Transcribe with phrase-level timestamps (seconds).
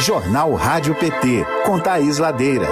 [0.00, 2.66] Jornal Rádio PT, com Thaís Ladeira.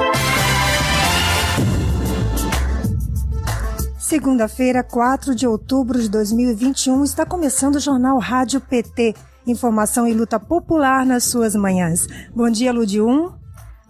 [3.98, 9.14] Segunda-feira, 4 de outubro de 2021, está começando o Jornal Rádio PT.
[9.46, 12.06] Informação e luta popular nas suas manhãs.
[12.35, 13.35] Bom dia, Ludium.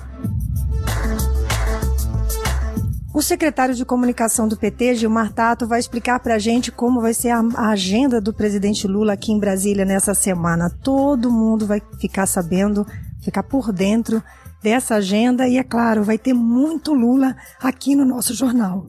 [3.16, 7.14] O secretário de comunicação do PT, Gilmar Tato, vai explicar para a gente como vai
[7.14, 10.68] ser a agenda do presidente Lula aqui em Brasília nessa semana.
[10.68, 12.86] Todo mundo vai ficar sabendo,
[13.22, 14.22] ficar por dentro
[14.62, 18.86] dessa agenda e, é claro, vai ter muito Lula aqui no nosso jornal.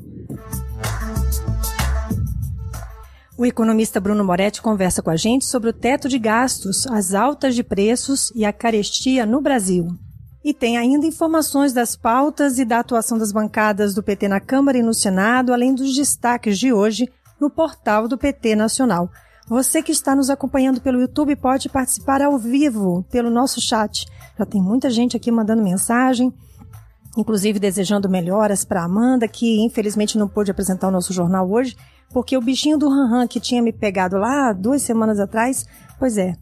[3.38, 7.56] O economista Bruno Moretti conversa com a gente sobre o teto de gastos, as altas
[7.56, 9.88] de preços e a carestia no Brasil.
[10.48, 14.78] E tem ainda informações das pautas e da atuação das bancadas do PT na Câmara
[14.78, 19.12] e no Senado, além dos destaques de hoje no portal do PT Nacional.
[19.50, 24.06] Você que está nos acompanhando pelo YouTube pode participar ao vivo pelo nosso chat.
[24.40, 26.34] Já tem muita gente aqui mandando mensagem,
[27.18, 31.76] inclusive desejando melhoras para Amanda, que infelizmente não pôde apresentar o nosso jornal hoje,
[32.10, 35.66] porque o bichinho do Ranran que tinha me pegado lá duas semanas atrás,
[36.00, 36.38] pois é,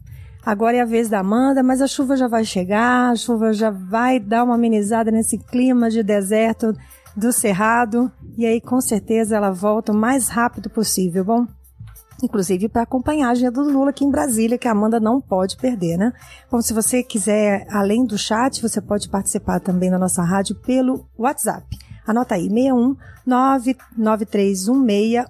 [0.46, 3.68] Agora é a vez da Amanda, mas a chuva já vai chegar, a chuva já
[3.68, 6.72] vai dar uma amenizada nesse clima de deserto
[7.16, 8.12] do Cerrado.
[8.38, 11.46] E aí, com certeza, ela volta o mais rápido possível, bom?
[12.22, 15.56] Inclusive para acompanhar a agenda do Lula aqui em Brasília, que a Amanda não pode
[15.56, 16.12] perder, né?
[16.48, 21.08] Bom, se você quiser, além do chat, você pode participar também da nossa rádio pelo
[21.18, 21.66] WhatsApp.
[22.06, 22.94] Anota aí, 61
[23.26, 24.68] 99316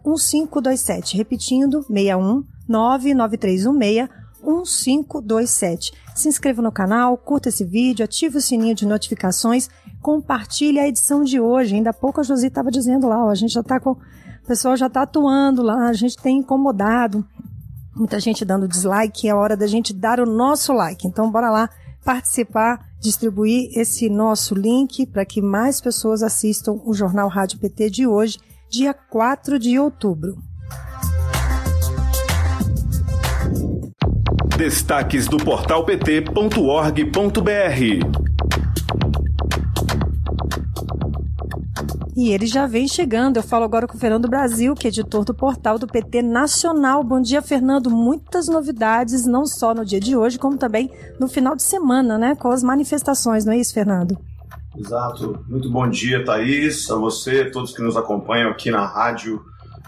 [0.04, 1.16] 1527.
[1.16, 5.92] Repetindo, 61 99316 1527.
[6.14, 9.68] Se inscreva no canal, curta esse vídeo, ative o sininho de notificações,
[10.00, 11.74] compartilhe a edição de hoje.
[11.74, 13.90] Ainda há pouco a Josi estava dizendo lá, ó, a gente já está com.
[13.92, 17.26] O pessoal já está atuando lá, a gente tem incomodado.
[17.94, 21.06] Muita gente dando dislike, é hora da gente dar o nosso like.
[21.06, 21.68] Então, bora lá
[22.04, 28.06] participar, distribuir esse nosso link para que mais pessoas assistam o Jornal Rádio PT de
[28.06, 28.38] hoje,
[28.70, 30.36] dia 4 de outubro.
[34.56, 36.46] Destaques do portal pt.org.br.
[42.16, 43.36] E ele já vem chegando.
[43.36, 47.04] Eu falo agora com o Fernando Brasil, que é editor do portal do PT Nacional.
[47.04, 47.90] Bom dia, Fernando.
[47.90, 50.90] Muitas novidades, não só no dia de hoje, como também
[51.20, 52.34] no final de semana, né?
[52.34, 54.16] Com as manifestações, não é isso, Fernando?
[54.74, 55.38] Exato.
[55.46, 59.38] Muito bom dia, Thaís, a você, todos que nos acompanham aqui na Rádio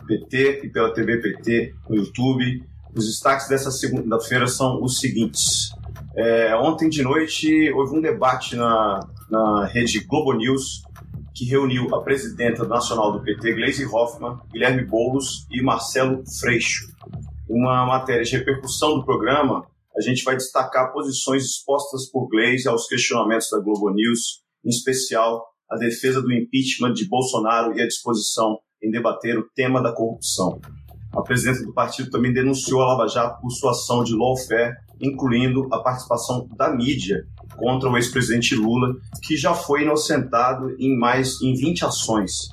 [0.06, 2.62] PT e pela TV PT no YouTube.
[2.98, 5.70] Os destaques dessa segunda-feira são os seguintes.
[6.16, 8.98] É, ontem de noite houve um debate na,
[9.30, 10.82] na rede Globo News
[11.32, 16.88] que reuniu a presidenta nacional do PT, Gleisi Hoffmann, Guilherme Boulos e Marcelo Freixo.
[17.48, 19.64] Uma matéria de repercussão do programa,
[19.96, 25.46] a gente vai destacar posições expostas por Gleisi aos questionamentos da Globo News, em especial
[25.70, 30.60] a defesa do impeachment de Bolsonaro e a disposição em debater o tema da corrupção.
[31.12, 35.66] A presidenta do partido também denunciou a Lava Jato por sua ação de lawfare, incluindo
[35.72, 37.26] a participação da mídia
[37.56, 42.48] contra o ex-presidente Lula, que já foi inocentado em mais em 20 ações.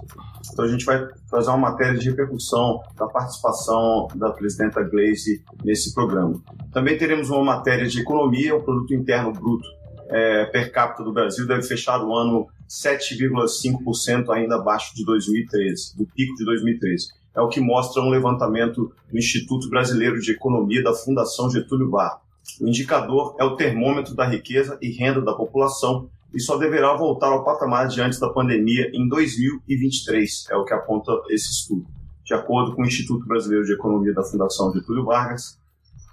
[0.52, 5.94] Então a gente vai fazer uma matéria de repercussão da participação da presidenta Gleisi nesse
[5.94, 6.42] programa.
[6.72, 9.68] Também teremos uma matéria de economia, o produto interno bruto
[10.08, 16.06] é, per capita do Brasil deve fechar o ano 7,5% ainda abaixo de 2013, do
[16.06, 20.94] pico de 2013 é o que mostra um levantamento do Instituto Brasileiro de Economia da
[20.94, 22.22] Fundação Getúlio Vargas.
[22.62, 27.28] O indicador é o termômetro da riqueza e renda da população e só deverá voltar
[27.28, 31.86] ao patamar de antes da pandemia em 2023, é o que aponta esse estudo.
[32.24, 35.60] De acordo com o Instituto Brasileiro de Economia da Fundação Getúlio Vargas,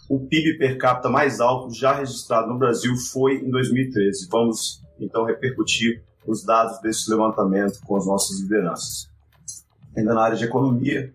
[0.09, 4.29] o PIB per capita mais alto já registrado no Brasil foi em 2013.
[4.31, 9.13] Vamos então repercutir os dados desse levantamento com as nossas lideranças
[9.97, 11.13] ainda na área de economia,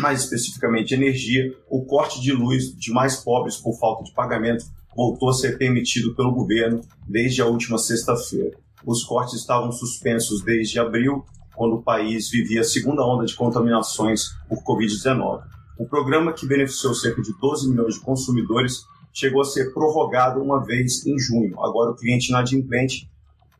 [0.00, 4.64] mais especificamente energia, o corte de luz de mais pobres por falta de pagamento
[4.94, 8.56] voltou a ser permitido pelo governo desde a última sexta-feira.
[8.84, 11.24] Os cortes estavam suspensos desde abril,
[11.54, 15.42] quando o país vivia a segunda onda de contaminações por Covid-19.
[15.78, 20.64] O programa, que beneficiou cerca de 12 milhões de consumidores, chegou a ser prorrogado uma
[20.64, 21.60] vez em junho.
[21.62, 23.10] Agora, o cliente inadimplente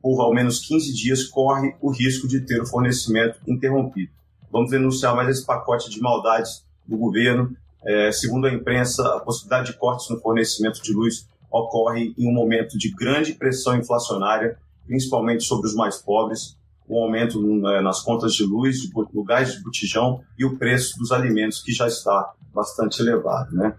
[0.03, 4.11] povo ao menos 15 dias corre o risco de ter o fornecimento interrompido.
[4.53, 7.57] Vamos denunciar mais esse pacote de maldades do governo.
[7.85, 12.33] É, segundo a imprensa, a possibilidade de cortes no fornecimento de luz ocorre em um
[12.33, 16.57] momento de grande pressão inflacionária, principalmente sobre os mais pobres,
[16.87, 18.77] o um aumento é, nas contas de luz,
[19.13, 23.55] no gás de botijão e o preço dos alimentos, que já está bastante elevado.
[23.57, 23.75] Né?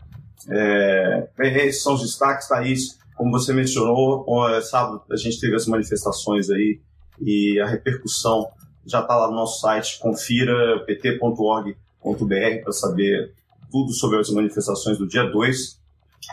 [0.50, 2.98] É, esses são os destaques, Thaís.
[3.16, 6.80] Como você mencionou, é, sábado a gente teve as manifestações aí
[7.22, 8.50] e a repercussão
[8.86, 10.00] já está lá no nosso site.
[10.00, 11.76] Confira pt.org.br
[12.64, 13.34] para saber
[13.72, 15.80] tudo sobre as manifestações do dia 2.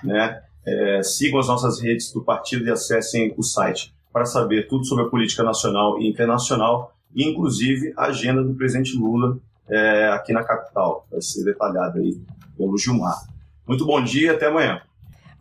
[0.05, 0.43] Né?
[0.67, 5.05] É, sigam as nossas redes do partido e acessem o site para saber tudo sobre
[5.05, 9.39] a política nacional e internacional, e inclusive a agenda do presidente Lula
[9.69, 11.07] é, aqui na capital.
[11.11, 12.21] Vai ser detalhada aí
[12.57, 13.27] pelo Gilmar.
[13.67, 14.83] Muito bom dia, até amanhã.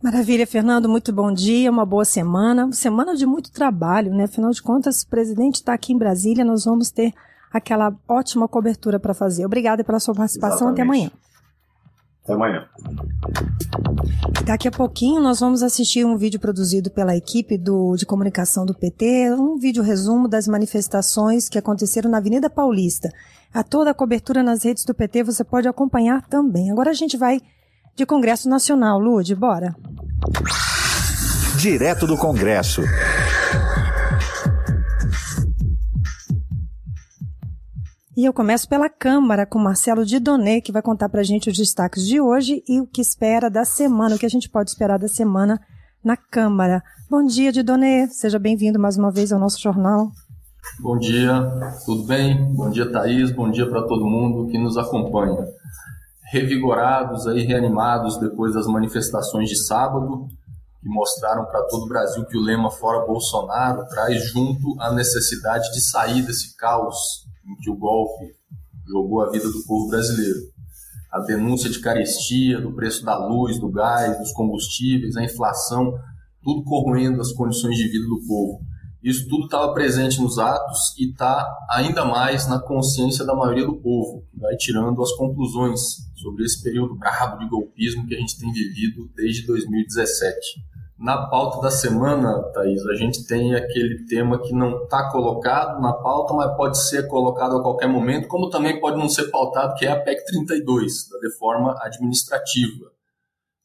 [0.02, 4.24] Maravilha, Fernando, muito bom dia, uma boa semana, semana de muito trabalho, né?
[4.24, 7.12] Afinal de contas, o presidente está aqui em Brasília, nós vamos ter
[7.52, 9.44] aquela ótima cobertura para fazer.
[9.44, 10.80] Obrigada pela sua participação, Exatamente.
[10.80, 11.10] até amanhã.
[12.24, 12.66] Até amanhã.
[14.46, 18.74] Daqui a pouquinho nós vamos assistir um vídeo produzido pela equipe do, de comunicação do
[18.74, 23.12] PT, um vídeo resumo das manifestações que aconteceram na Avenida Paulista.
[23.52, 26.70] A toda a cobertura nas redes do PT você pode acompanhar também.
[26.70, 27.42] Agora a gente vai
[27.96, 28.98] de Congresso Nacional.
[28.98, 29.74] Lude, bora.
[31.58, 32.82] Direto do Congresso.
[38.16, 41.56] E eu começo pela Câmara com Marcelo Didonet, que vai contar para a gente os
[41.56, 44.98] destaques de hoje e o que espera da semana, o que a gente pode esperar
[44.98, 45.60] da semana
[46.04, 46.82] na Câmara.
[47.08, 48.12] Bom dia, Didonet.
[48.14, 50.10] Seja bem-vindo mais uma vez ao nosso jornal.
[50.80, 51.50] Bom dia,
[51.86, 52.52] tudo bem?
[52.54, 53.30] Bom dia, Thaís.
[53.30, 55.46] Bom dia para todo mundo que nos acompanha.
[56.30, 60.28] Revigorados, aí reanimados depois das manifestações de sábado,
[60.80, 65.70] que mostraram para todo o Brasil que o lema Fora Bolsonaro traz junto a necessidade
[65.72, 68.32] de sair desse caos em que o golpe
[68.88, 70.38] jogou a vida do povo brasileiro.
[71.12, 75.92] A denúncia de carestia, do preço da luz, do gás, dos combustíveis, a inflação,
[76.42, 78.60] tudo corroendo as condições de vida do povo.
[79.02, 83.76] Isso tudo estava presente nos atos e está ainda mais na consciência da maioria do
[83.76, 85.80] povo, que vai tirando as conclusões
[86.14, 90.36] sobre esse período brabo de golpismo que a gente tem vivido desde 2017.
[90.98, 95.94] Na pauta da semana, Thaís, a gente tem aquele tema que não está colocado na
[95.94, 99.86] pauta, mas pode ser colocado a qualquer momento, como também pode não ser pautado, que
[99.86, 102.99] é a PEC 32, da reforma administrativa.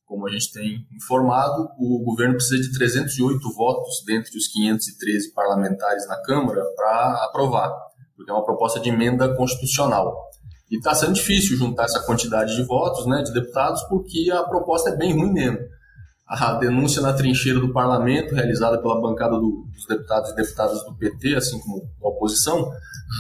[0.06, 6.08] Como a gente tem informado, o governo precisa de 308 votos dentre os 513 parlamentares
[6.08, 7.74] na Câmara para aprovar,
[8.16, 10.30] porque é uma proposta de emenda constitucional.
[10.70, 14.92] E está sendo difícil juntar essa quantidade de votos, né, de deputados, porque a proposta
[14.92, 15.60] é bem ruim mesmo
[16.28, 20.96] a denúncia na trincheira do parlamento, realizada pela bancada do, dos deputados e deputadas do
[20.96, 22.72] PT, assim como da oposição,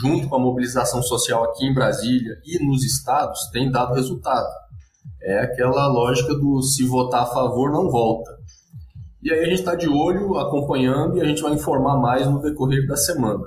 [0.02, 4.48] junto com a mobilização social aqui em Brasília e nos estados, tem dado resultado.
[5.22, 8.32] É aquela lógica do se votar a favor, não volta.
[9.22, 12.42] E aí a gente está de olho, acompanhando, e a gente vai informar mais no
[12.42, 13.44] decorrer da semana.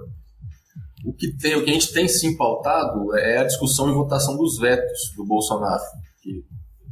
[1.04, 4.36] O que, tem, o que a gente tem sim pautado é a discussão e votação
[4.36, 5.82] dos vetos do Bolsonaro,
[6.20, 6.44] que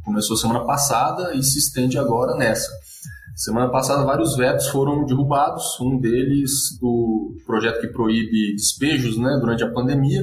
[0.06, 2.70] Começou semana passada e se estende agora nessa.
[3.34, 9.64] Semana passada, vários vetos foram derrubados, um deles do projeto que proíbe despejos né, durante
[9.64, 10.22] a pandemia.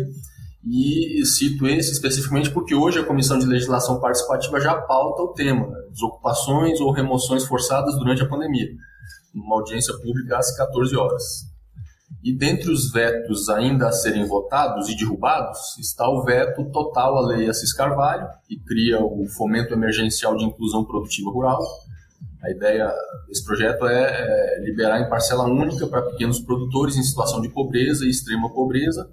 [0.65, 5.67] E cito esse especificamente porque hoje a Comissão de Legislação Participativa já pauta o tema:
[5.67, 8.69] né, desocupações ou remoções forçadas durante a pandemia,
[9.33, 11.23] numa audiência pública às 14 horas.
[12.23, 17.27] E dentre os vetos ainda a serem votados e derrubados está o veto total à
[17.27, 21.59] Lei Assis Carvalho, que cria o Fomento Emergencial de Inclusão Produtiva Rural.
[22.41, 22.89] A ideia
[23.27, 28.05] desse projeto é, é liberar em parcela única para pequenos produtores em situação de pobreza
[28.05, 29.09] e extrema pobreza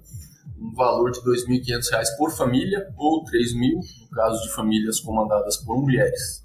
[0.61, 5.57] um valor de R$ 2.500 por família ou R$ 3.000 no caso de famílias comandadas
[5.57, 6.41] por mulheres.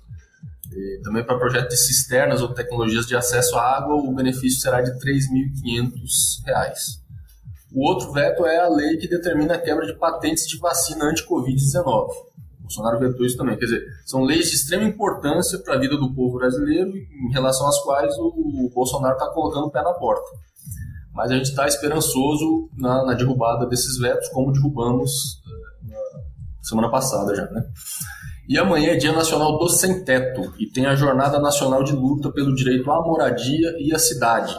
[0.73, 4.81] E também para projeto de cisternas ou tecnologias de acesso à água, o benefício será
[4.81, 7.07] de R$ 3.500.
[7.73, 12.09] O outro veto é a lei que determina a quebra de patentes de vacina anti-Covid-19.
[12.61, 13.57] Bolsonaro vetou isso também.
[13.57, 17.69] Quer dizer, são leis de extrema importância para a vida do povo brasileiro, em relação
[17.69, 20.29] às quais o Bolsonaro está colocando o pé na porta.
[21.17, 25.11] Mas a gente está esperançoso na, na, derrubada desses vetos, como derrubamos
[25.47, 27.47] uh, na semana passada já.
[27.47, 27.65] Né?
[28.47, 32.31] E amanhã é Dia Nacional do Sem Teto e tem a Jornada Nacional de Luta
[32.31, 34.55] pelo Direito à Moradia e à Cidade.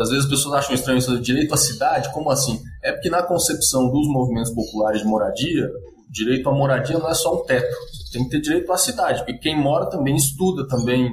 [0.00, 2.60] Às vezes as pessoas acham estranho isso, direito à cidade, como assim?
[2.82, 5.68] É porque na concepção dos movimentos populares de moradia,
[6.08, 8.76] o direito à moradia não é só um teto, você tem que ter direito à
[8.76, 11.10] cidade, porque quem mora também estuda, também,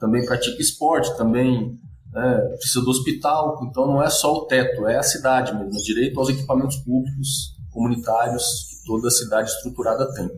[0.00, 1.78] também pratica esporte, também
[2.14, 6.18] né, precisa do hospital, então não é só o teto, é a cidade mesmo, direito
[6.18, 10.30] aos equipamentos públicos comunitários que toda cidade estruturada tem.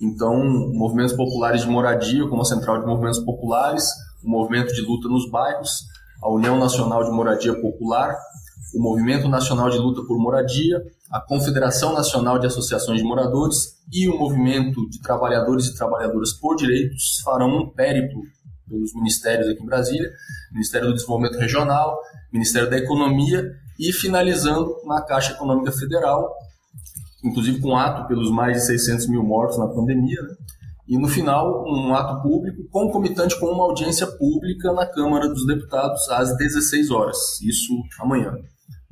[0.00, 3.84] Então, movimentos populares de moradia, como a Central de Movimentos Populares,
[4.22, 5.86] o Movimento de Luta nos Bairros,
[6.22, 8.16] a União Nacional de Moradia Popular,
[8.76, 14.08] o Movimento Nacional de Luta por Moradia, a Confederação Nacional de Associações de Moradores e
[14.08, 18.22] o Movimento de Trabalhadores e Trabalhadoras por Direitos farão um périplo
[18.68, 20.10] pelos ministérios aqui em Brasília,
[20.52, 21.98] Ministério do Desenvolvimento Regional,
[22.32, 26.34] Ministério da Economia e finalizando na Caixa Econômica Federal,
[27.24, 30.36] inclusive com ato pelos mais de 600 mil mortos na pandemia, né?
[30.88, 36.08] e no final um ato público concomitante com uma audiência pública na Câmara dos Deputados
[36.08, 38.32] às 16 horas, isso amanhã.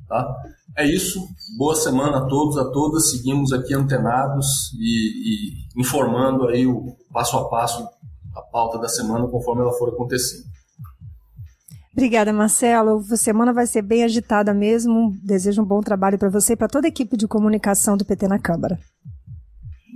[0.06, 0.37] Tá?
[0.76, 6.66] É isso, boa semana a todos, a todas, seguimos aqui antenados e, e informando aí
[6.66, 7.88] o passo a passo
[8.37, 10.45] a pauta da semana conforme ela for acontecendo.
[11.93, 13.02] Obrigada, Marcelo.
[13.11, 15.16] A semana vai ser bem agitada mesmo.
[15.25, 18.28] Desejo um bom trabalho para você e para toda a equipe de comunicação do PT
[18.28, 18.78] na Câmara.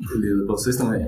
[0.08, 1.06] Beleza, para vocês também.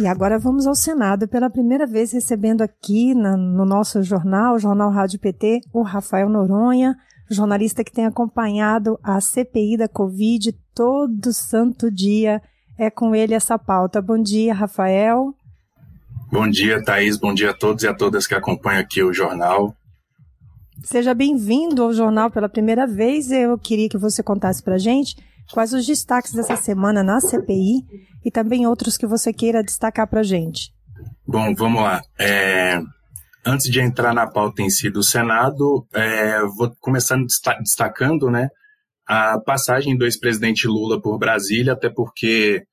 [0.00, 4.90] E agora vamos ao Senado, pela primeira vez recebendo aqui na, no nosso jornal, Jornal
[4.90, 6.96] Rádio PT, o Rafael Noronha,
[7.30, 12.42] jornalista que tem acompanhado a CPI da Covid todo santo dia.
[12.76, 14.02] É com ele essa pauta.
[14.02, 15.32] Bom dia, Rafael.
[16.34, 17.16] Bom dia, Thaís.
[17.16, 19.72] Bom dia a todos e a todas que acompanham aqui o jornal.
[20.82, 23.30] Seja bem-vindo ao jornal pela primeira vez.
[23.30, 25.14] Eu queria que você contasse para gente
[25.52, 27.84] quais os destaques dessa semana na CPI
[28.24, 30.74] e também outros que você queira destacar para gente.
[31.24, 32.02] Bom, vamos lá.
[32.18, 32.82] É,
[33.46, 37.26] antes de entrar na pauta em si do Senado, é, vou começando
[37.60, 38.48] destacando né,
[39.06, 42.64] a passagem do ex-presidente Lula por Brasília, até porque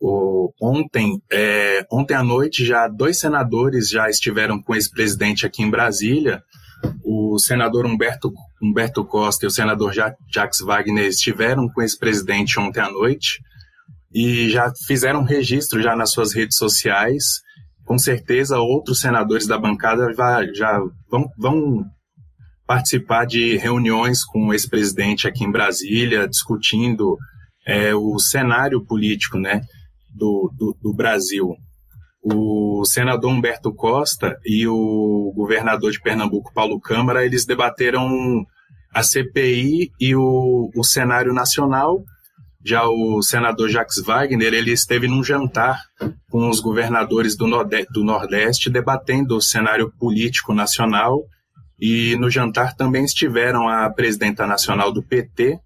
[0.00, 5.62] o, ontem, é, ontem à noite, já dois senadores já estiveram com esse presidente aqui
[5.62, 6.42] em Brasília.
[7.04, 12.80] O senador Humberto, Humberto Costa e o senador Jacques Wagner estiveram com esse presidente ontem
[12.80, 13.40] à noite
[14.14, 17.40] e já fizeram registro já nas suas redes sociais.
[17.84, 20.12] Com certeza, outros senadores da bancada
[20.54, 21.84] já, vão, vão
[22.66, 27.16] participar de reuniões com esse presidente aqui em Brasília, discutindo
[27.66, 29.62] é, o cenário político, né?
[30.14, 31.54] Do, do, do Brasil,
[32.22, 38.44] o senador Humberto Costa e o governador de Pernambuco, Paulo Câmara, eles debateram
[38.92, 42.02] a CPI e o, o cenário nacional.
[42.64, 45.80] Já o senador Jacques Wagner, ele esteve num jantar
[46.28, 51.22] com os governadores do Nordeste, do Nordeste debatendo o cenário político nacional.
[51.80, 55.60] E no jantar também estiveram a presidenta nacional do PT,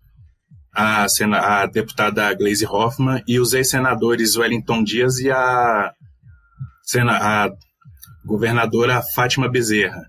[0.74, 1.06] a,
[1.40, 5.92] a deputada Gleisi Hoffmann e os ex-senadores Wellington Dias e a,
[7.08, 7.50] a
[8.24, 10.02] governadora Fátima Bezerra.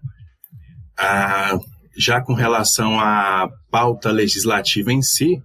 [1.95, 5.41] Já com relação à pauta legislativa em si,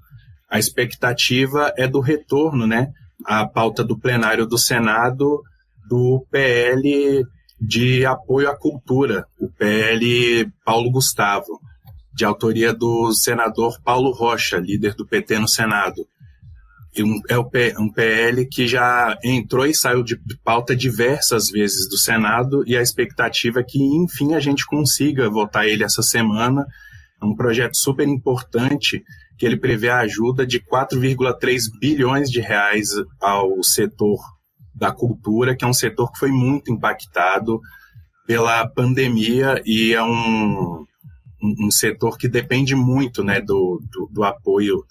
[0.48, 2.88] a expectativa é do retorno, né,
[3.26, 5.42] à pauta do plenário do Senado
[5.88, 7.24] do PL
[7.60, 11.60] de apoio à cultura, o PL Paulo Gustavo
[12.18, 16.04] de autoria do senador Paulo Rocha, líder do PT no Senado.
[17.28, 17.38] É
[17.78, 22.82] um PL que já entrou e saiu de pauta diversas vezes do Senado e a
[22.82, 26.66] expectativa é que, enfim, a gente consiga votar ele essa semana.
[27.22, 29.04] É um projeto super importante
[29.38, 32.88] que ele prevê a ajuda de 4,3 bilhões de reais
[33.20, 34.18] ao setor
[34.74, 37.60] da cultura, que é um setor que foi muito impactado
[38.26, 40.84] pela pandemia e é um,
[41.42, 44.84] um, um setor que depende muito né, do, do, do apoio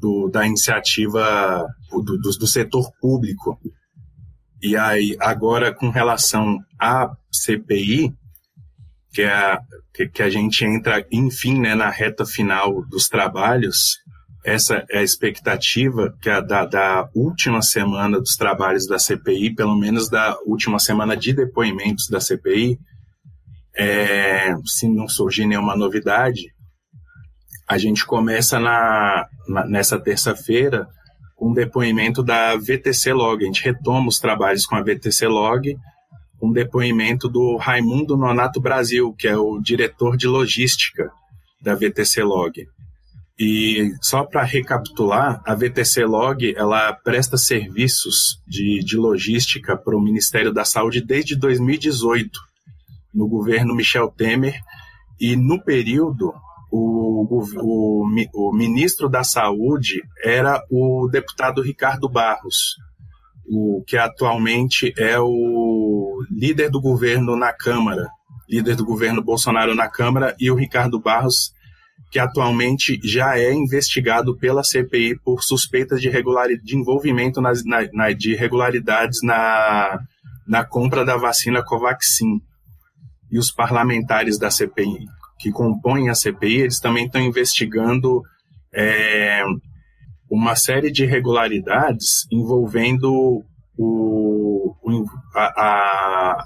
[0.00, 3.58] do, da iniciativa do, do, do, setor público.
[4.62, 8.14] E aí, agora, com relação à CPI,
[9.12, 9.60] que, é a,
[9.92, 13.98] que, que a gente entra, enfim, né, na reta final dos trabalhos,
[14.44, 19.74] essa é a expectativa que é da, da última semana dos trabalhos da CPI, pelo
[19.74, 22.78] menos da última semana de depoimentos da CPI,
[23.76, 26.52] é, se não surgir nenhuma novidade,
[27.68, 30.86] a gente começa na, na nessa terça-feira
[31.34, 33.42] com um depoimento da VTC Log.
[33.42, 35.76] A gente retoma os trabalhos com a VTC Log,
[36.40, 41.10] um depoimento do Raimundo Nonato Brasil, que é o diretor de logística
[41.60, 42.66] da VTC Log.
[43.36, 50.00] E só para recapitular, a VTC Log ela presta serviços de, de logística para o
[50.00, 52.53] Ministério da Saúde desde 2018
[53.14, 54.54] no governo Michel Temer,
[55.20, 56.32] e no período
[56.70, 58.04] o, o,
[58.34, 62.74] o, ministro da Saúde era o deputado Ricardo Barros,
[63.46, 68.08] o que atualmente é o líder do governo na Câmara,
[68.48, 71.52] líder do governo Bolsonaro na Câmara, e o Ricardo Barros,
[72.10, 76.10] que atualmente já é investigado pela CPI por suspeitas de,
[76.62, 80.00] de envolvimento nas, na, na, de irregularidades na,
[80.46, 82.40] na compra da vacina Covaxin.
[83.34, 85.08] E os parlamentares da CPI,
[85.40, 88.22] que compõem a CPI, eles também estão investigando
[88.72, 89.42] é,
[90.30, 93.42] uma série de irregularidades envolvendo
[93.76, 96.44] o, o a, a,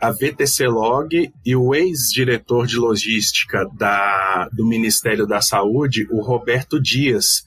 [0.00, 6.82] a VTC Log e o ex-diretor de logística da, do Ministério da Saúde, o Roberto
[6.82, 7.44] Dias,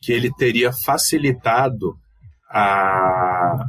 [0.00, 1.94] que ele teria facilitado
[2.50, 3.64] a,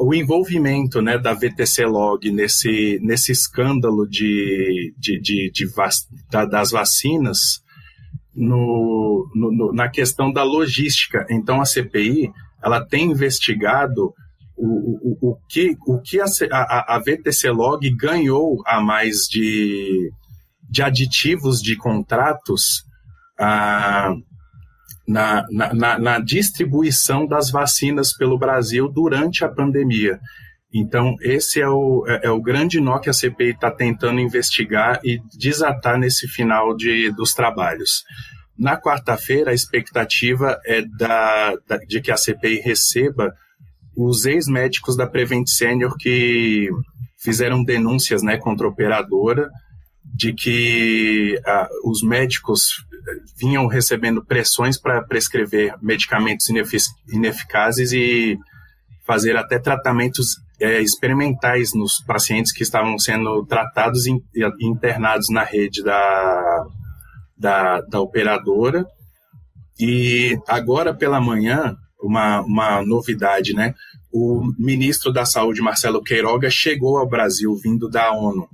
[0.00, 5.92] o envolvimento né, da VTC Log nesse, nesse escândalo de, de, de, de vac,
[6.30, 7.62] da, das vacinas
[8.34, 11.26] no, no, na questão da logística.
[11.28, 12.32] Então, a CPI
[12.64, 14.14] ela tem investigado
[14.56, 20.10] o, o, o que, o que a, a, a VTC Log ganhou a mais de,
[20.70, 22.84] de aditivos de contratos
[23.38, 24.14] ah,
[25.10, 30.20] na, na, na, distribuição das vacinas pelo Brasil durante a pandemia.
[30.72, 35.00] Então, esse é o, é, é o grande nó que a CPI está tentando investigar
[35.04, 38.04] e desatar nesse final de, dos trabalhos.
[38.56, 43.34] Na quarta-feira, a expectativa é da, da, de que a CPI receba
[43.96, 46.68] os ex-médicos da Prevent Senior que
[47.18, 49.50] fizeram denúncias né, contra a operadora
[50.20, 52.84] de que ah, os médicos
[53.38, 56.46] vinham recebendo pressões para prescrever medicamentos
[57.08, 58.38] ineficazes e
[59.06, 64.22] fazer até tratamentos é, experimentais nos pacientes que estavam sendo tratados e
[64.60, 66.66] internados na rede da,
[67.36, 68.84] da, da operadora.
[69.78, 73.74] E agora pela manhã, uma, uma novidade, né?
[74.12, 78.46] O ministro da Saúde, Marcelo Queiroga, chegou ao Brasil vindo da ONU,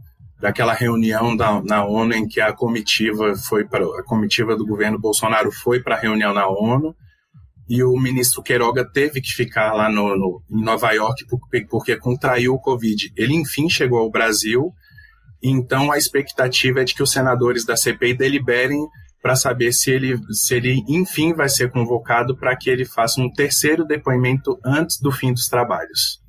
[0.47, 4.97] daquela reunião da, na ONU em que a comitiva foi para a comitiva do governo
[4.97, 6.95] Bolsonaro foi para a reunião na ONU
[7.69, 11.97] e o ministro Queiroga teve que ficar lá no, no, em Nova York porque, porque
[11.97, 13.13] contraiu o Covid.
[13.17, 14.73] Ele enfim chegou ao Brasil,
[15.43, 18.87] então a expectativa é de que os senadores da CPI deliberem
[19.21, 23.29] para saber se ele, se ele, enfim, vai ser convocado para que ele faça um
[23.33, 26.25] terceiro depoimento antes do fim dos trabalhos.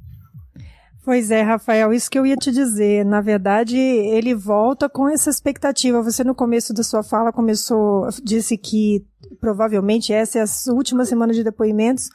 [1.08, 3.06] Pois é, Rafael, isso que eu ia te dizer.
[3.06, 6.04] Na verdade, ele volta com essa expectativa.
[6.04, 9.06] Você, no começo da sua fala, começou, disse que
[9.40, 12.10] provavelmente essa é a última semana de depoimentos.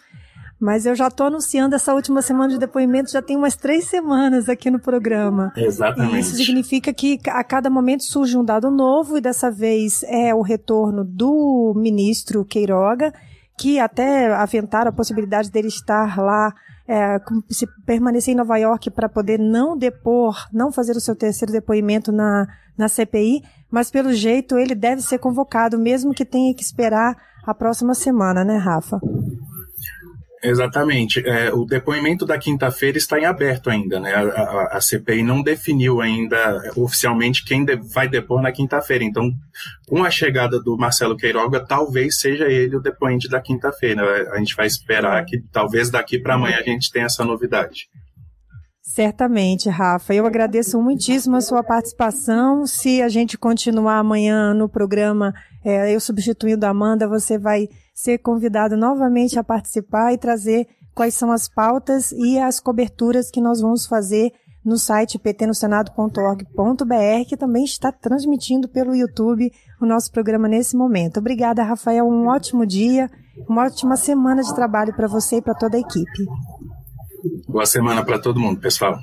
[0.61, 4.47] Mas eu já estou anunciando essa última semana de depoimento, já tem umas três semanas
[4.47, 5.55] aqui no programa.
[5.57, 6.17] Exatamente.
[6.17, 10.35] E isso significa que a cada momento surge um dado novo, e dessa vez é
[10.35, 13.11] o retorno do ministro Queiroga,
[13.57, 16.53] que até aventaram a possibilidade dele estar lá,
[16.93, 21.51] é, se permanecer em Nova York para poder não depor, não fazer o seu terceiro
[21.51, 26.63] depoimento na, na CPI, mas pelo jeito ele deve ser convocado, mesmo que tenha que
[26.63, 29.01] esperar a próxima semana, né, Rafa?
[30.43, 31.23] Exatamente.
[31.25, 34.13] É, o depoimento da quinta-feira está em aberto ainda, né?
[34.13, 39.05] A, a, a, CPI não definiu ainda oficialmente quem de, vai depor na quinta-feira.
[39.05, 39.31] Então,
[39.87, 44.33] com a chegada do Marcelo Queiroga, talvez seja ele o depoente da quinta-feira.
[44.33, 47.89] A gente vai esperar que talvez daqui para amanhã a gente tenha essa novidade.
[48.95, 50.13] Certamente, Rafa.
[50.13, 52.67] Eu agradeço muitíssimo a sua participação.
[52.67, 55.33] Se a gente continuar amanhã no programa,
[55.65, 61.15] é, eu substituindo a Amanda, você vai ser convidado novamente a participar e trazer quais
[61.15, 64.31] são as pautas e as coberturas que nós vamos fazer
[64.63, 69.51] no site ptnosenado.org.br, que também está transmitindo pelo YouTube
[69.81, 71.17] o nosso programa nesse momento.
[71.17, 72.07] Obrigada, Rafael.
[72.07, 73.11] Um ótimo dia,
[73.49, 76.27] uma ótima semana de trabalho para você e para toda a equipe.
[77.49, 78.99] Boa semana para todo mundo, pessoal.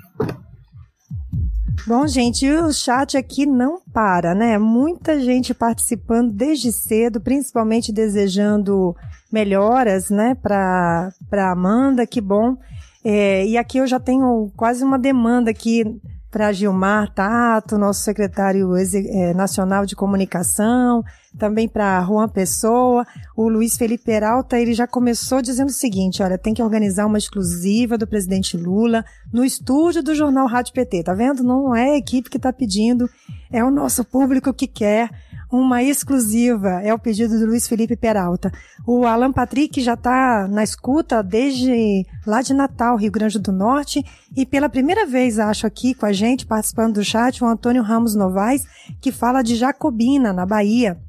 [1.88, 4.58] Bom, gente, o chat aqui não para, né?
[4.58, 8.96] Muita gente participando desde cedo, principalmente desejando
[9.32, 11.12] melhoras, né, para
[11.52, 12.58] Amanda, que bom.
[13.04, 15.84] É, e aqui eu já tenho quase uma demanda aqui
[16.32, 21.04] para Gilmar Tato, nosso secretário é, nacional de comunicação,
[21.38, 26.38] também para Juan Pessoa, o Luiz Felipe Peralta, ele já começou dizendo o seguinte, olha,
[26.38, 31.14] tem que organizar uma exclusiva do presidente Lula no estúdio do jornal Rádio PT, tá
[31.14, 31.44] vendo?
[31.44, 33.10] Não é a equipe que está pedindo,
[33.52, 35.10] é o nosso público que quer
[35.52, 38.52] uma exclusiva, é o pedido do Luiz Felipe Peralta.
[38.86, 44.06] O Alan Patrick já está na escuta desde lá de Natal, Rio Grande do Norte,
[44.38, 48.14] e pela primeira vez, acho, aqui com a gente, participando do chat, o Antônio Ramos
[48.14, 48.64] Novaes,
[49.02, 51.00] que fala de Jacobina, na Bahia.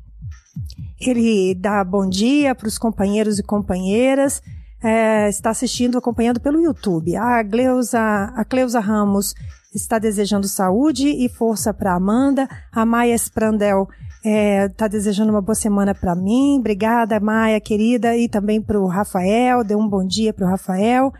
[0.98, 4.42] Ele dá bom dia para os companheiros e companheiras,
[4.82, 7.14] é, está assistindo, acompanhando pelo YouTube.
[7.14, 8.00] A Gleuza,
[8.34, 9.34] a Cleusa Ramos
[9.74, 12.48] está desejando saúde e força para Amanda.
[12.72, 13.88] A Maia Sprandel
[14.24, 16.58] é, desejando uma boa semana para mim.
[16.58, 19.64] Obrigada, Maia, querida, e também para o Rafael.
[19.64, 21.12] Dê um bom dia para o Rafael.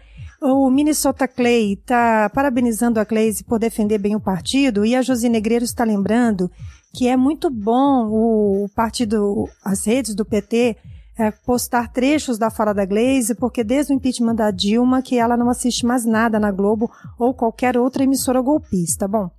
[0.43, 5.29] O Minnesota Clay está parabenizando a Cleise por defender bem o partido e a Josi
[5.29, 6.51] Negreiro está lembrando
[6.95, 10.77] que é muito bom o partido, as redes do PT
[11.19, 15.37] é, postar trechos da fala da Glaze, porque desde o impeachment da Dilma que ela
[15.37, 19.07] não assiste mais nada na Globo ou qualquer outra emissora golpista.
[19.07, 19.31] Bom,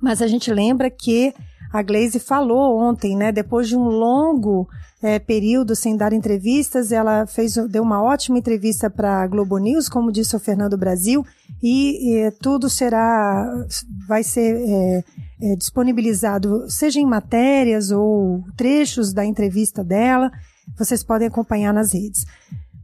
[0.00, 1.34] mas a gente lembra que
[1.74, 3.32] a Glaze falou ontem, né?
[3.32, 4.68] Depois de um longo
[5.02, 9.88] é, período sem dar entrevistas, ela fez, deu uma ótima entrevista para a Globo News,
[9.88, 11.26] como disse o Fernando Brasil,
[11.60, 13.66] e, e tudo será,
[14.06, 15.04] vai ser é,
[15.42, 20.30] é, disponibilizado, seja em matérias ou trechos da entrevista dela.
[20.78, 22.24] Vocês podem acompanhar nas redes.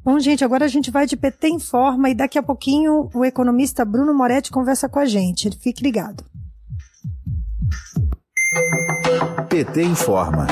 [0.02, 3.24] Bom, gente, agora a gente vai de PT em forma e daqui a pouquinho o
[3.24, 5.48] economista Bruno Moretti conversa com a gente.
[5.60, 6.24] Fique ligado.
[9.60, 10.46] PT informa.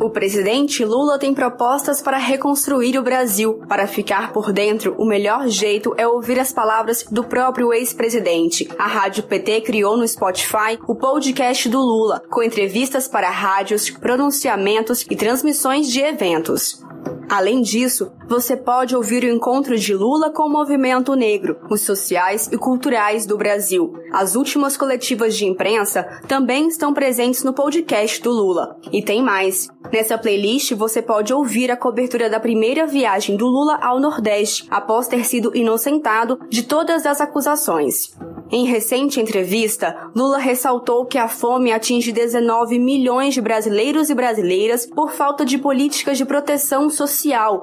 [0.00, 3.60] O presidente Lula tem propostas para reconstruir o Brasil.
[3.68, 8.68] Para ficar por dentro, o melhor jeito é ouvir as palavras do próprio ex-presidente.
[8.78, 15.04] A Rádio PT criou no Spotify o podcast do Lula, com entrevistas para rádios, pronunciamentos
[15.10, 16.80] e transmissões de eventos.
[17.28, 22.48] Além disso, você pode ouvir o encontro de Lula com o movimento negro, os sociais
[22.52, 23.92] e culturais do Brasil.
[24.12, 28.76] As últimas coletivas de imprensa também estão presentes no podcast do Lula.
[28.92, 29.68] E tem mais.
[29.92, 35.08] Nessa playlist você pode ouvir a cobertura da primeira viagem do Lula ao Nordeste, após
[35.08, 38.14] ter sido inocentado de todas as acusações.
[38.50, 44.86] Em recente entrevista, Lula ressaltou que a fome atinge 19 milhões de brasileiros e brasileiras
[44.86, 47.15] por falta de políticas de proteção social,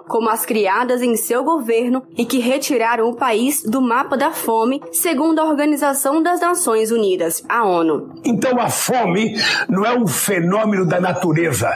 [0.07, 4.81] como as criadas em seu governo e que retiraram o país do mapa da fome,
[4.91, 8.11] segundo a Organização das Nações Unidas, a ONU.
[8.23, 9.35] Então a fome
[9.69, 11.69] não é um fenômeno da natureza.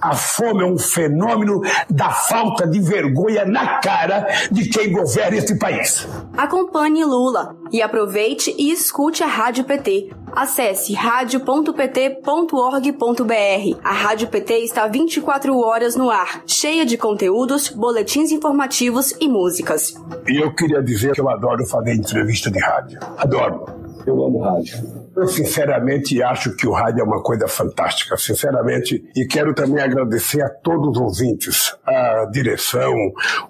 [0.00, 1.60] A fome é um fenômeno
[1.90, 6.06] da falta de vergonha na cara de quem governa este país.
[6.36, 10.10] Acompanhe Lula e aproveite e escute a Rádio PT.
[10.32, 13.80] Acesse radio.pt.org.br.
[13.82, 19.94] A Rádio PT está 24 horas no ar, cheia de conteúdos, boletins informativos e músicas.
[20.28, 23.00] E eu queria dizer que eu adoro fazer entrevista de rádio.
[23.16, 23.64] Adoro.
[24.06, 24.76] Eu amo rádio.
[25.16, 30.42] Eu sinceramente acho que o rádio é uma coisa fantástica, sinceramente, e quero também agradecer
[30.42, 32.92] a todos os ouvintes, a direção,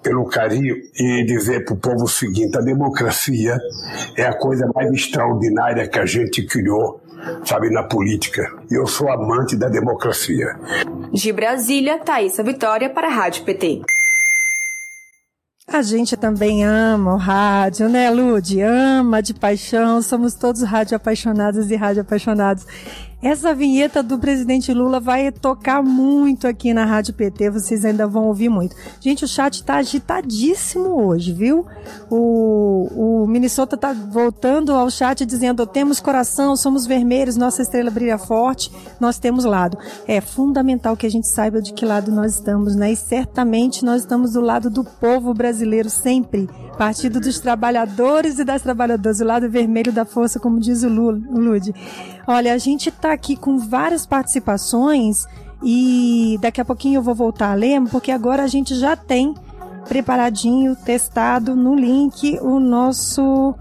[0.01, 3.57] pelo carinho e dizer para o povo o seguinte: a democracia
[4.15, 7.01] é a coisa mais extraordinária que a gente criou
[7.43, 8.51] sabe, na política.
[8.69, 10.59] E eu sou amante da democracia.
[11.11, 13.81] De Brasília, Thaisa Vitória para a Rádio PT.
[15.67, 18.61] A gente também ama o rádio, né, Lude?
[18.61, 22.65] Ama de paixão, somos todos rádio apaixonados e rádio apaixonados.
[23.21, 28.27] Essa vinheta do presidente Lula vai tocar muito aqui na Rádio PT, vocês ainda vão
[28.27, 28.75] ouvir muito.
[28.99, 31.65] Gente, o chat tá agitadíssimo hoje, viu?
[32.11, 38.19] O, o Minnesota tá voltando ao chat dizendo: temos coração, somos vermelhos, nossa estrela brilha
[38.19, 39.79] forte, nós temos lado.
[40.07, 42.91] É fundamental que a gente saiba de que lado nós estamos, né?
[42.91, 46.47] E certamente nós estamos do lado do povo brasileiro sempre.
[46.77, 51.73] Partido dos Trabalhadores e das Trabalhadoras, o lado vermelho da força, como diz o Lude.
[52.27, 55.25] Olha, a gente está aqui com várias participações
[55.63, 59.33] e daqui a pouquinho eu vou voltar a ler, porque agora a gente já tem
[59.87, 63.55] preparadinho, testado no link o nosso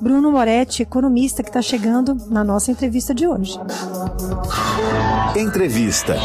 [0.00, 3.58] Bruno Moretti, economista, que está chegando na nossa entrevista de hoje.
[5.36, 6.16] Entrevista.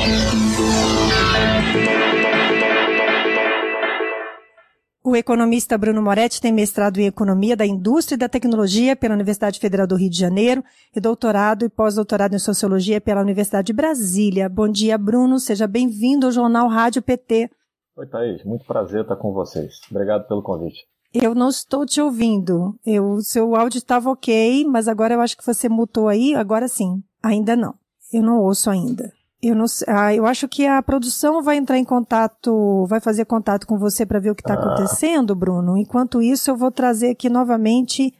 [5.07, 9.59] O economista Bruno Moretti tem mestrado em Economia da Indústria e da Tecnologia pela Universidade
[9.59, 10.63] Federal do Rio de Janeiro
[10.95, 14.49] e doutorado e pós-doutorado em Sociologia pela Universidade de Brasília.
[14.49, 15.39] Bom dia, Bruno.
[15.39, 17.51] Seja bem-vindo ao Jornal Rádio PT.
[17.95, 18.43] Oi, Thaís.
[18.43, 19.75] Muito prazer estar com vocês.
[19.91, 20.87] Obrigado pelo convite.
[21.13, 22.73] Eu não estou te ouvindo.
[22.83, 26.33] O seu áudio estava ok, mas agora eu acho que você mutou aí.
[26.33, 27.03] Agora sim.
[27.21, 27.75] Ainda não.
[28.11, 29.13] Eu não ouço ainda.
[29.47, 33.67] Eu, não, ah, eu acho que a produção vai entrar em contato, vai fazer contato
[33.67, 34.58] com você para ver o que está ah.
[34.58, 35.77] acontecendo, Bruno.
[35.77, 38.12] Enquanto isso, eu vou trazer aqui novamente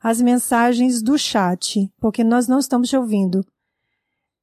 [0.00, 3.44] as mensagens do chat, porque nós não estamos te ouvindo.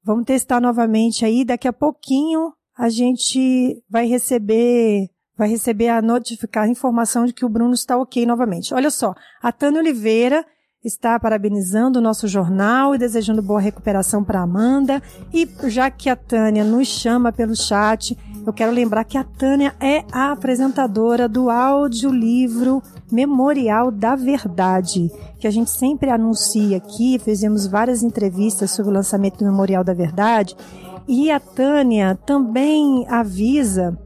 [0.03, 1.45] Vamos testar novamente aí.
[1.45, 7.45] Daqui a pouquinho a gente vai receber, vai receber a notificar a informação de que
[7.45, 8.73] o Bruno está ok novamente.
[8.73, 10.45] Olha só, a Tânia Oliveira
[10.85, 15.01] está parabenizando o nosso jornal e desejando boa recuperação para Amanda.
[15.33, 19.73] E já que a Tânia nos chama pelo chat, eu quero lembrar que a Tânia
[19.79, 27.65] é a apresentadora do audiolivro Memorial da Verdade, que a gente sempre anuncia aqui, fizemos
[27.65, 30.55] várias entrevistas sobre o lançamento do Memorial da Verdade,
[31.07, 33.97] e a Tânia também avisa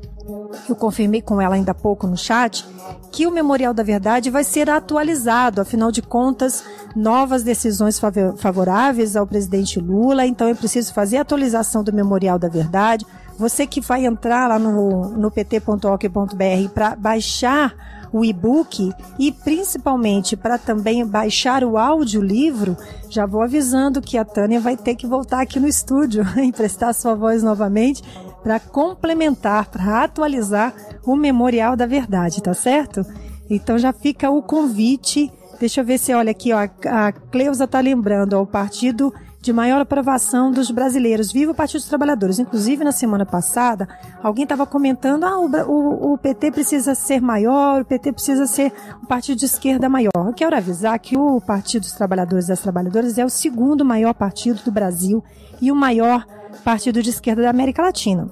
[0.67, 2.65] eu confirmei com ela ainda há pouco no chat,
[3.11, 6.63] que o Memorial da Verdade vai ser atualizado, afinal de contas,
[6.95, 7.99] novas decisões
[8.37, 13.05] favoráveis ao presidente Lula, então é preciso fazer a atualização do Memorial da Verdade.
[13.37, 17.73] Você que vai entrar lá no, no pt.org.br para baixar
[18.11, 22.75] o e-book e principalmente para também baixar o audiolivro,
[23.09, 26.93] já vou avisando que a Tânia vai ter que voltar aqui no estúdio e prestar
[26.93, 28.03] sua voz novamente
[28.43, 30.73] para complementar, para atualizar
[31.05, 33.05] o Memorial da Verdade, tá certo?
[33.49, 35.31] Então já fica o convite.
[35.59, 39.53] Deixa eu ver se olha aqui, ó, a Cleusa tá lembrando, ó, o partido de
[39.53, 41.31] maior aprovação dos brasileiros.
[41.31, 42.39] Viva o Partido dos Trabalhadores.
[42.39, 43.87] Inclusive, na semana passada,
[44.21, 48.73] alguém estava comentando: ah, o, o, o, PT precisa ser maior, o PT precisa ser
[49.01, 50.11] um partido de esquerda maior.
[50.15, 54.13] Eu quero avisar que o Partido dos Trabalhadores e das Trabalhadoras é o segundo maior
[54.13, 55.23] partido do Brasil
[55.61, 56.25] e o maior
[56.63, 58.29] partido de esquerda da América Latina.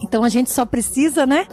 [0.00, 1.46] Então a gente só precisa, né?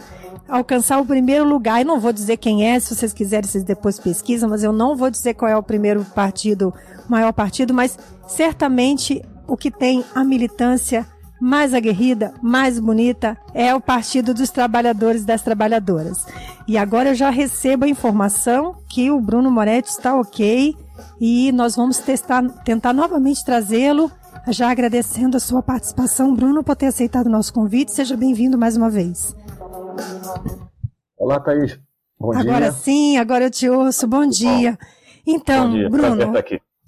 [0.48, 1.80] alcançar o primeiro lugar.
[1.80, 4.96] E não vou dizer quem é, se vocês quiserem, vocês depois pesquisam, mas eu não
[4.96, 6.72] vou dizer qual é o primeiro partido,
[7.08, 11.06] maior partido, mas certamente o que tem a militância
[11.40, 16.24] mais aguerrida, mais bonita, é o Partido dos Trabalhadores e das Trabalhadoras.
[16.66, 20.74] E agora eu já recebo a informação que o Bruno Moretti está ok
[21.20, 24.10] e nós vamos testar, tentar novamente trazê-lo
[24.48, 27.92] já agradecendo a sua participação, Bruno, por ter aceitado o nosso convite.
[27.92, 29.34] Seja bem-vindo mais uma vez.
[31.16, 31.78] Olá, Thaís.
[32.18, 32.72] Bom agora dia.
[32.72, 34.06] Sim, agora eu te ouço.
[34.06, 34.78] Bom dia.
[35.26, 35.90] Então, Bom dia.
[35.90, 36.32] Bruno,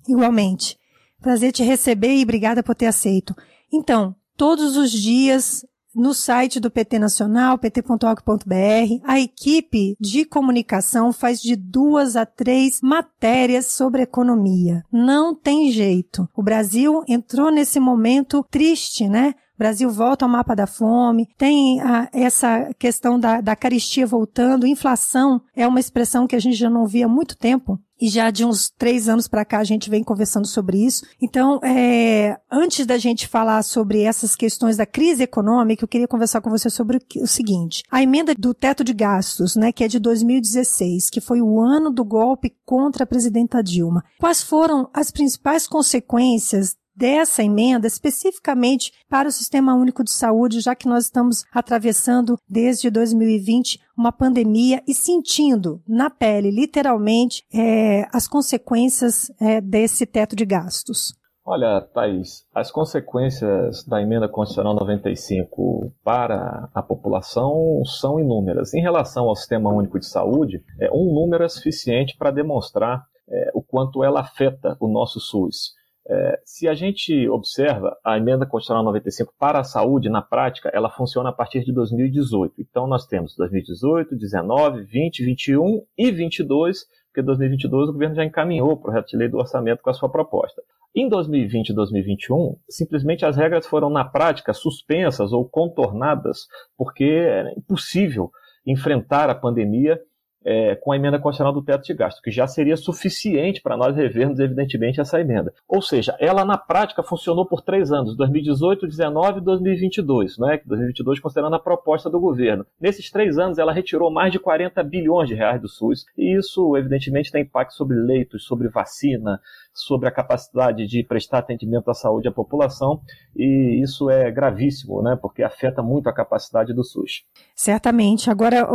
[0.08, 0.78] igualmente.
[1.20, 3.34] Prazer te receber e obrigada por ter aceito.
[3.72, 5.64] Então, todos os dias
[5.96, 12.80] no site do PT Nacional, pt.org.br, a equipe de comunicação faz de duas a três
[12.82, 14.84] matérias sobre economia.
[14.92, 16.28] Não tem jeito.
[16.36, 19.34] O Brasil entrou nesse momento triste, né?
[19.58, 25.40] Brasil volta ao mapa da fome, tem a, essa questão da, da caristia voltando, inflação
[25.54, 27.80] é uma expressão que a gente já não via há muito tempo.
[28.00, 31.06] E já de uns três anos para cá a gente vem conversando sobre isso.
[31.20, 36.40] Então, é, antes da gente falar sobre essas questões da crise econômica, eu queria conversar
[36.40, 39.98] com você sobre o seguinte: a emenda do teto de gastos, né, que é de
[39.98, 44.04] 2016, que foi o ano do golpe contra a presidenta Dilma.
[44.18, 50.74] Quais foram as principais consequências dessa emenda especificamente para o Sistema Único de Saúde, já
[50.74, 58.26] que nós estamos atravessando desde 2020 uma pandemia e sentindo na pele, literalmente, é, as
[58.26, 61.14] consequências é, desse teto de gastos.
[61.48, 68.74] Olha, Thaís, as consequências da emenda constitucional 95 para a população são inúmeras.
[68.74, 73.50] Em relação ao Sistema Único de Saúde, é, um número é suficiente para demonstrar é,
[73.54, 75.75] o quanto ela afeta o nosso SUS.
[76.08, 80.88] É, se a gente observa a emenda constitucional 95 para a saúde, na prática, ela
[80.88, 82.54] funciona a partir de 2018.
[82.60, 88.70] Então, nós temos 2018, 19, 20, 21 e 22, porque 2022 o governo já encaminhou
[88.70, 90.62] o projeto de lei do orçamento com a sua proposta.
[90.94, 97.52] Em 2020 e 2021, simplesmente as regras foram, na prática, suspensas ou contornadas, porque era
[97.52, 98.30] impossível
[98.64, 100.00] enfrentar a pandemia
[100.46, 103.96] é, com a emenda constitucional do teto de gasto, que já seria suficiente para nós
[103.96, 105.52] revermos, evidentemente, essa emenda.
[105.66, 110.60] Ou seja, ela na prática funcionou por três anos, 2018, 2019 e 2022, né?
[110.64, 112.64] 2022 considerando a proposta do governo.
[112.80, 116.76] Nesses três anos, ela retirou mais de 40 bilhões de reais do SUS, e isso,
[116.76, 119.40] evidentemente, tem impacto sobre leitos, sobre vacina,
[119.76, 123.02] sobre a capacidade de prestar atendimento à saúde à população,
[123.36, 127.24] e isso é gravíssimo, né, porque afeta muito a capacidade do SUS.
[127.54, 128.30] Certamente.
[128.30, 128.66] Agora,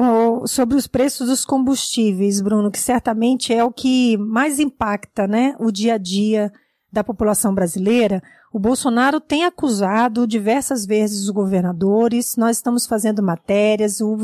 [0.45, 5.71] sobre os preços dos combustíveis, Bruno, que certamente é o que mais impacta né, o
[5.71, 6.51] dia a dia
[6.91, 8.21] da população brasileira,
[8.53, 14.17] o Bolsonaro tem acusado diversas vezes os governadores, nós estamos fazendo matérias, o,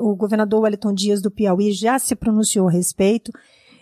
[0.00, 3.30] o governador Wellington Dias do Piauí já se pronunciou a respeito,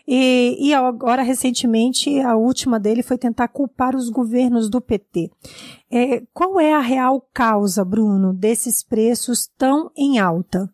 [0.07, 5.31] e, e agora, recentemente, a última dele foi tentar culpar os governos do PT.
[5.91, 10.69] É, qual é a real causa, Bruno, desses preços tão em alta?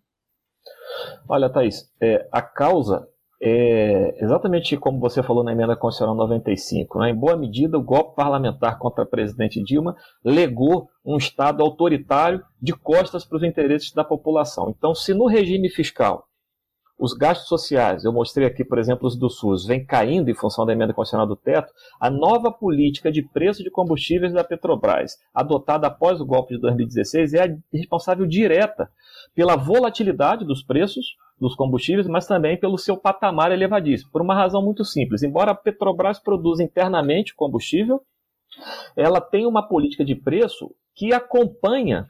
[1.29, 3.07] Olha, Thaís, é, a causa
[3.41, 6.99] é exatamente como você falou na emenda constitucional 95.
[6.99, 7.11] Né?
[7.11, 12.73] Em boa medida, o golpe parlamentar contra a presidente Dilma legou um Estado autoritário de
[12.73, 14.75] costas para os interesses da população.
[14.77, 16.28] Então, se no regime fiscal
[16.99, 20.67] os gastos sociais, eu mostrei aqui, por exemplo, os do SUS, vem caindo em função
[20.67, 25.87] da emenda constitucional do teto, a nova política de preço de combustíveis da Petrobras, adotada
[25.87, 28.91] após o golpe de 2016, é a responsável direta
[29.33, 34.61] pela volatilidade dos preços dos combustíveis, mas também pelo seu patamar elevadíssimo, por uma razão
[34.61, 35.23] muito simples.
[35.23, 38.03] Embora a Petrobras produza internamente combustível,
[38.97, 42.09] ela tem uma política de preço que acompanha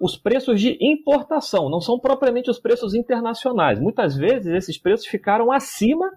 [0.00, 3.78] os preços de importação, não são propriamente os preços internacionais.
[3.78, 6.10] Muitas vezes esses preços ficaram acima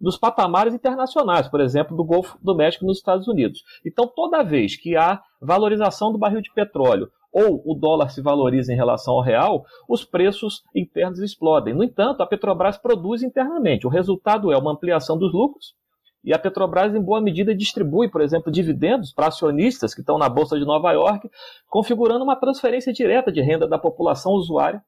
[0.00, 3.62] dos patamares internacionais, por exemplo, do Golfo do México nos Estados Unidos.
[3.84, 8.72] Então, toda vez que há valorização do barril de petróleo ou o dólar se valoriza
[8.72, 11.74] em relação ao real, os preços internos explodem.
[11.74, 13.86] No entanto, a Petrobras produz internamente.
[13.86, 15.74] O resultado é uma ampliação dos lucros
[16.22, 20.28] e a Petrobras, em boa medida, distribui, por exemplo, dividendos para acionistas que estão na
[20.28, 21.30] Bolsa de Nova York,
[21.68, 24.82] configurando uma transferência direta de renda da população usuária,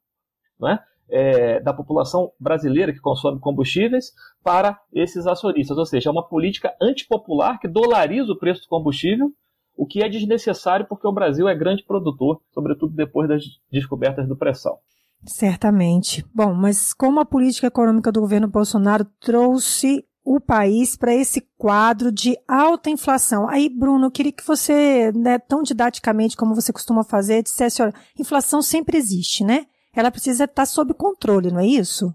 [0.61, 0.79] né?
[1.09, 5.77] É, da população brasileira que consome combustíveis para esses acionistas.
[5.77, 9.31] Ou seja, é uma política antipopular que dolariza o preço do combustível,
[9.77, 14.37] o que é desnecessário porque o Brasil é grande produtor, sobretudo depois das descobertas do
[14.37, 14.81] pré-sal.
[15.27, 16.25] Certamente.
[16.35, 22.13] Bom, mas como a política econômica do governo Bolsonaro trouxe o país para esse quadro
[22.13, 23.49] de alta inflação.
[23.49, 27.95] Aí, Bruno, eu queria que você, né, tão didaticamente como você costuma fazer, dissesse, olha,
[28.19, 29.67] inflação sempre existe, né?
[29.95, 32.15] Ela precisa estar sob controle, não é isso?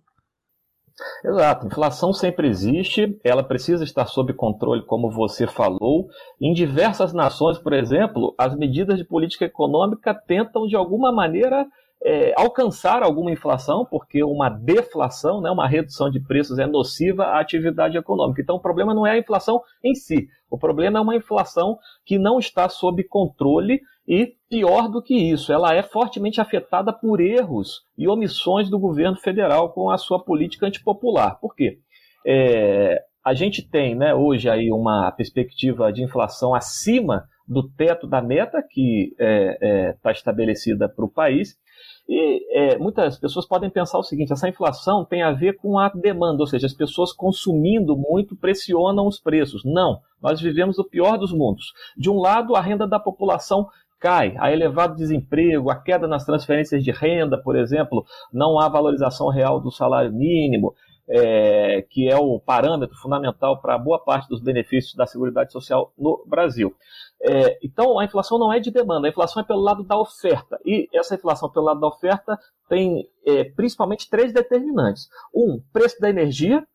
[1.24, 6.08] Exato, inflação sempre existe, ela precisa estar sob controle, como você falou.
[6.42, 11.68] Em diversas nações, por exemplo, as medidas de política econômica tentam, de alguma maneira,
[12.08, 17.42] é, alcançar alguma inflação, porque uma deflação, né, uma redução de preços é nociva à
[17.42, 18.42] atividade econômica.
[18.42, 22.18] Então, o problema não é a inflação em si, o problema é uma inflação que
[22.18, 27.82] não está sob controle e, pior do que isso, ela é fortemente afetada por erros
[27.98, 31.38] e omissões do governo federal com a sua política antipopular.
[31.42, 31.80] Por quê?
[32.26, 38.22] É, a gente tem né, hoje aí uma perspectiva de inflação acima do teto da
[38.22, 41.58] meta que está é, é, tá estabelecida para o país.
[42.08, 45.90] E é, muitas pessoas podem pensar o seguinte: essa inflação tem a ver com a
[45.90, 49.64] demanda, ou seja, as pessoas consumindo muito pressionam os preços.
[49.66, 51.74] Não, nós vivemos o pior dos mundos.
[51.98, 53.68] De um lado, a renda da população
[54.00, 59.30] cai, há elevado desemprego, a queda nas transferências de renda, por exemplo, não há valorização
[59.30, 60.74] real do salário mínimo,
[61.10, 66.24] é, que é o parâmetro fundamental para boa parte dos benefícios da Seguridade Social no
[66.28, 66.76] Brasil.
[67.22, 70.60] É, então, a inflação não é de demanda, a inflação é pelo lado da oferta.
[70.66, 72.38] E essa inflação pelo lado da oferta
[72.70, 75.08] tem é, principalmente três determinantes.
[75.34, 76.66] Um, preço da energia,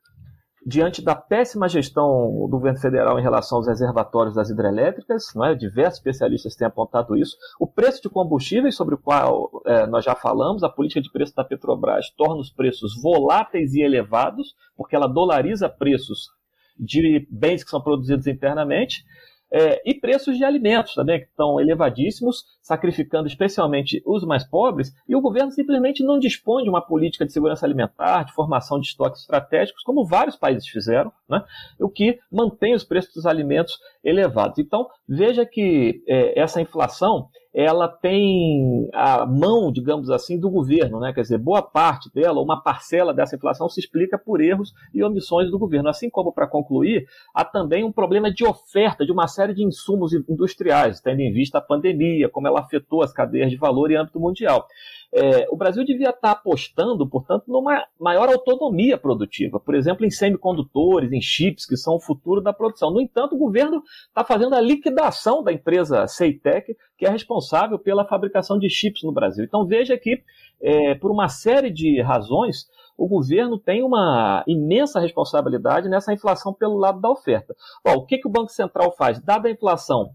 [0.64, 5.55] diante da péssima gestão do governo federal em relação aos reservatórios das hidrelétricas, não é?
[5.55, 10.14] diversos especialistas têm apontado isso, o preço de combustíveis, sobre o qual é, nós já
[10.14, 15.09] falamos, a política de preço da Petrobras torna os preços voláteis e elevados, porque ela
[15.09, 16.31] dolariza preços
[16.78, 19.05] de bens que são produzidos internamente,
[19.53, 25.15] é, e preços de alimentos também, que estão elevadíssimos, sacrificando especialmente os mais pobres, e
[25.15, 29.21] o governo simplesmente não dispõe de uma política de segurança alimentar, de formação de estoques
[29.21, 31.45] estratégicos, como vários países fizeram, né?
[31.79, 34.59] o que mantém os preços dos alimentos elevados.
[34.59, 41.12] Então, veja que é, essa inflação ela tem a mão, digamos assim, do governo, né?
[41.12, 45.51] Quer dizer, boa parte dela, uma parcela dessa inflação se explica por erros e omissões
[45.51, 45.88] do governo.
[45.88, 50.15] Assim como, para concluir, há também um problema de oferta de uma série de insumos
[50.15, 54.19] industriais, tendo em vista a pandemia, como ela afetou as cadeias de valor em âmbito
[54.19, 54.67] mundial.
[55.14, 61.12] É, o Brasil devia estar apostando, portanto, numa maior autonomia produtiva, por exemplo, em semicondutores,
[61.12, 62.90] em chips, que são o futuro da produção.
[62.90, 68.07] No entanto, o governo está fazendo a liquidação da empresa Ceitec, que é responsável pela
[68.07, 69.44] fabricação de chips no Brasil.
[69.44, 70.22] Então, veja que,
[70.62, 76.79] é, por uma série de razões, o governo tem uma imensa responsabilidade nessa inflação pelo
[76.79, 77.55] lado da oferta.
[77.85, 79.20] Bom, o que, que o Banco Central faz?
[79.20, 80.14] Dada a inflação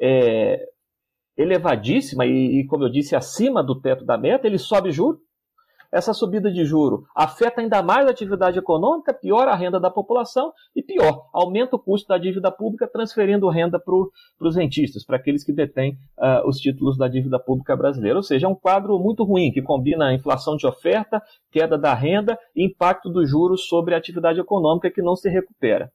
[0.00, 0.68] é,
[1.36, 5.18] elevadíssima e, e, como eu disse, acima do teto da meta, ele sobe juro.
[5.92, 10.50] Essa subida de juro afeta ainda mais a atividade econômica, piora a renda da população
[10.74, 13.94] e pior, aumenta o custo da dívida pública, transferindo renda para
[14.40, 18.16] os rentistas, para aqueles que detêm uh, os títulos da dívida pública brasileira.
[18.16, 21.92] Ou seja, é um quadro muito ruim que combina a inflação de oferta, queda da
[21.92, 25.92] renda e impacto dos juros sobre a atividade econômica que não se recupera.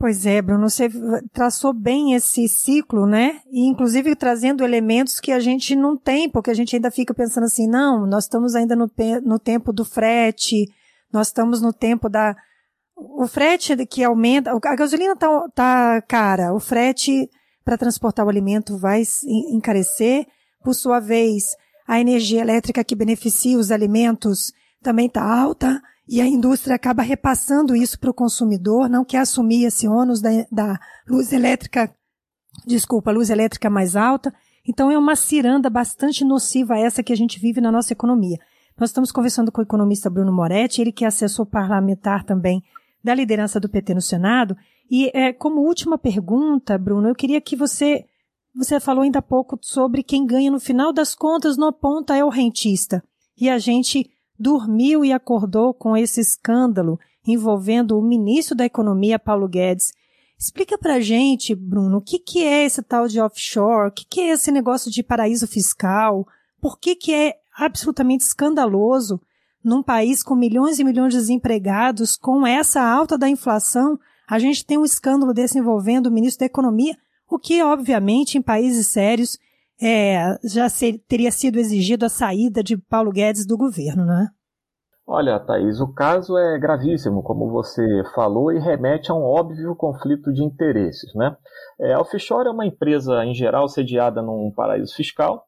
[0.00, 0.88] Pois é, Bruno, você
[1.30, 3.42] traçou bem esse ciclo, né?
[3.52, 7.44] E inclusive trazendo elementos que a gente não tem, porque a gente ainda fica pensando
[7.44, 8.90] assim, não, nós estamos ainda no,
[9.22, 10.64] no tempo do frete,
[11.12, 12.34] nós estamos no tempo da.
[12.96, 17.28] O frete que aumenta, a gasolina tá, tá cara, o frete
[17.62, 19.02] para transportar o alimento vai
[19.52, 20.26] encarecer,
[20.64, 21.44] por sua vez,
[21.86, 24.50] a energia elétrica que beneficia os alimentos
[24.82, 29.64] também está alta e a indústria acaba repassando isso para o consumidor, não quer assumir
[29.64, 31.94] esse ônus da, da luz elétrica,
[32.66, 34.34] desculpa, luz elétrica mais alta.
[34.66, 38.38] Então é uma ciranda bastante nociva essa que a gente vive na nossa economia.
[38.76, 42.62] Nós estamos conversando com o economista Bruno Moretti, ele que é assessor parlamentar também
[43.04, 44.56] da liderança do PT no Senado.
[44.90, 48.04] E é, como última pergunta, Bruno, eu queria que você
[48.52, 52.24] você falou ainda há pouco sobre quem ganha no final das contas no ponta é
[52.24, 53.00] o rentista.
[53.38, 54.10] E a gente
[54.40, 59.92] dormiu e acordou com esse escândalo envolvendo o ministro da Economia, Paulo Guedes.
[60.38, 63.88] Explica pra gente, Bruno, o que, que é esse tal de offshore?
[63.88, 66.26] O que, que é esse negócio de paraíso fiscal?
[66.58, 69.20] Por que, que é absolutamente escandaloso
[69.62, 74.64] num país com milhões e milhões de desempregados, com essa alta da inflação, a gente
[74.64, 76.96] tem um escândalo desse envolvendo o ministro da Economia,
[77.28, 79.38] o que, obviamente, em países sérios,
[79.82, 84.28] é, já ser, teria sido exigido a saída de Paulo Guedes do governo, né?
[85.12, 87.82] Olha, Thaís, o caso é gravíssimo, como você
[88.14, 91.12] falou, e remete a um óbvio conflito de interesses.
[91.16, 91.36] Né?
[91.80, 95.46] É, a Offshore é uma empresa, em geral, sediada num paraíso fiscal,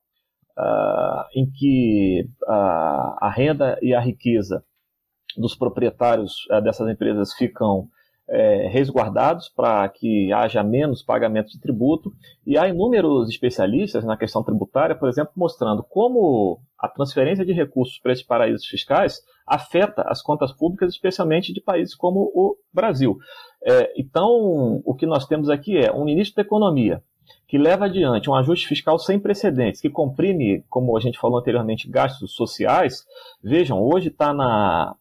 [0.58, 4.64] uh, em que uh, a renda e a riqueza
[5.36, 7.86] dos proprietários uh, dessas empresas ficam
[8.32, 12.10] é, resguardados para que haja menos pagamento de tributo.
[12.46, 17.98] E há inúmeros especialistas na questão tributária, por exemplo, mostrando como a transferência de recursos
[17.98, 23.18] para esses paraísos fiscais afeta as contas públicas, especialmente de países como o Brasil.
[23.64, 27.02] É, então, o que nós temos aqui é um ministro da Economia
[27.52, 31.86] que leva adiante um ajuste fiscal sem precedentes, que comprime, como a gente falou anteriormente,
[31.86, 33.06] gastos sociais.
[33.44, 34.32] Vejam, hoje está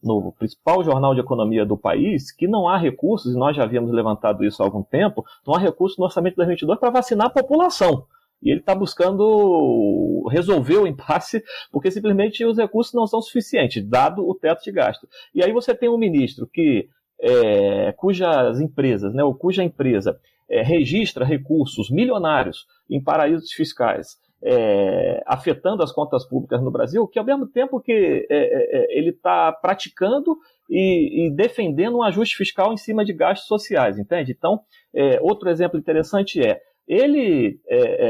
[0.04, 3.90] no principal jornal de economia do país que não há recursos, e nós já havíamos
[3.94, 7.30] levantado isso há algum tempo, não há recursos no orçamento de 2022 para vacinar a
[7.30, 8.04] população.
[8.44, 11.42] E ele está buscando resolver o impasse,
[11.72, 15.08] porque simplesmente os recursos não são suficientes, dado o teto de gasto.
[15.34, 20.20] E aí você tem um ministro que é, cujas empresas, né, ou cuja empresa
[20.52, 27.18] é, registra recursos milionários em paraísos fiscais, é, afetando as contas públicas no Brasil, que
[27.18, 30.38] ao mesmo tempo que é, é, é ele está praticando
[30.70, 34.34] e, e, defendendo um ajuste fiscal em cima de gastos sociais, entende?
[34.38, 34.60] Então,
[34.94, 37.62] é, outro exemplo interessante é ele,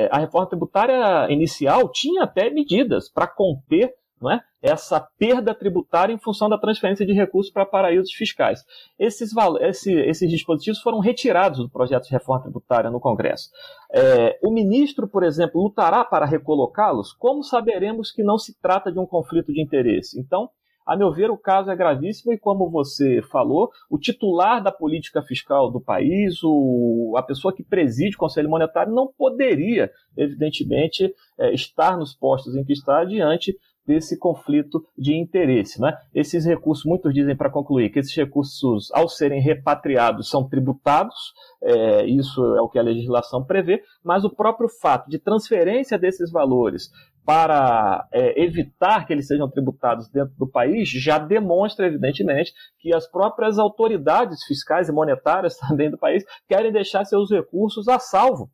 [0.10, 4.42] a reforma tributária inicial tinha até medidas para conter não é?
[4.62, 8.64] essa perda tributária em função da transferência de recursos para paraísos fiscais.
[9.00, 13.50] Esses, esse, esses dispositivos foram retirados do projeto de reforma tributária no Congresso.
[13.92, 17.12] É, o ministro, por exemplo, lutará para recolocá-los?
[17.14, 20.20] Como saberemos que não se trata de um conflito de interesse?
[20.20, 20.50] Então,
[20.86, 25.22] a meu ver, o caso é gravíssimo e, como você falou, o titular da política
[25.22, 31.54] fiscal do país, o, a pessoa que preside o Conselho Monetário, não poderia, evidentemente, é,
[31.54, 33.56] estar nos postos em que está diante
[33.86, 35.82] desse conflito de interesse.
[35.82, 35.96] Né?
[36.14, 42.06] Esses recursos, muitos dizem para concluir que esses recursos, ao serem repatriados, são tributados, é,
[42.06, 46.90] isso é o que a legislação prevê, mas o próprio fato de transferência desses valores
[47.26, 53.08] para é, evitar que eles sejam tributados dentro do país já demonstra, evidentemente, que as
[53.10, 58.50] próprias autoridades fiscais e monetárias também do país querem deixar seus recursos a salvo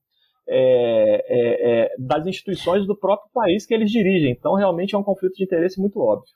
[0.50, 4.32] é, é, é, das instituições do próprio país que eles dirigem.
[4.32, 6.32] Então, realmente é um conflito de interesse muito óbvio.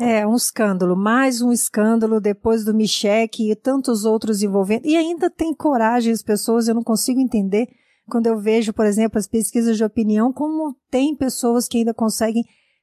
[0.00, 4.86] É, um escândalo, mais um escândalo depois do Michek e tantos outros envolvendo.
[4.86, 7.68] E ainda tem coragem as pessoas, eu não consigo entender
[8.08, 12.42] quando eu vejo, por exemplo, as pesquisas de opinião, como tem pessoas que ainda conseguem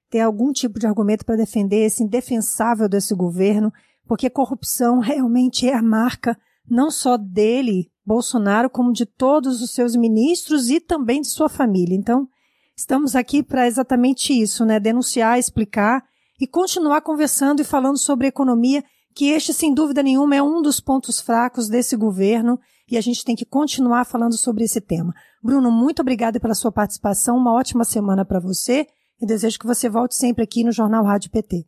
[0.09, 3.71] ter algum tipo de argumento para defender esse indefensável desse governo,
[4.07, 6.37] porque corrupção realmente é a marca
[6.69, 11.95] não só dele, Bolsonaro, como de todos os seus ministros e também de sua família.
[11.95, 12.27] Então,
[12.75, 14.79] estamos aqui para exatamente isso, né?
[14.79, 16.03] Denunciar, explicar
[16.41, 18.83] e continuar conversando e falando sobre economia,
[19.13, 23.23] que este, sem dúvida nenhuma, é um dos pontos fracos desse governo e a gente
[23.23, 25.13] tem que continuar falando sobre esse tema.
[25.43, 28.87] Bruno, muito obrigada pela sua participação, uma ótima semana para você
[29.21, 31.63] e desejo que você volte sempre aqui no Jornal Rádio PT.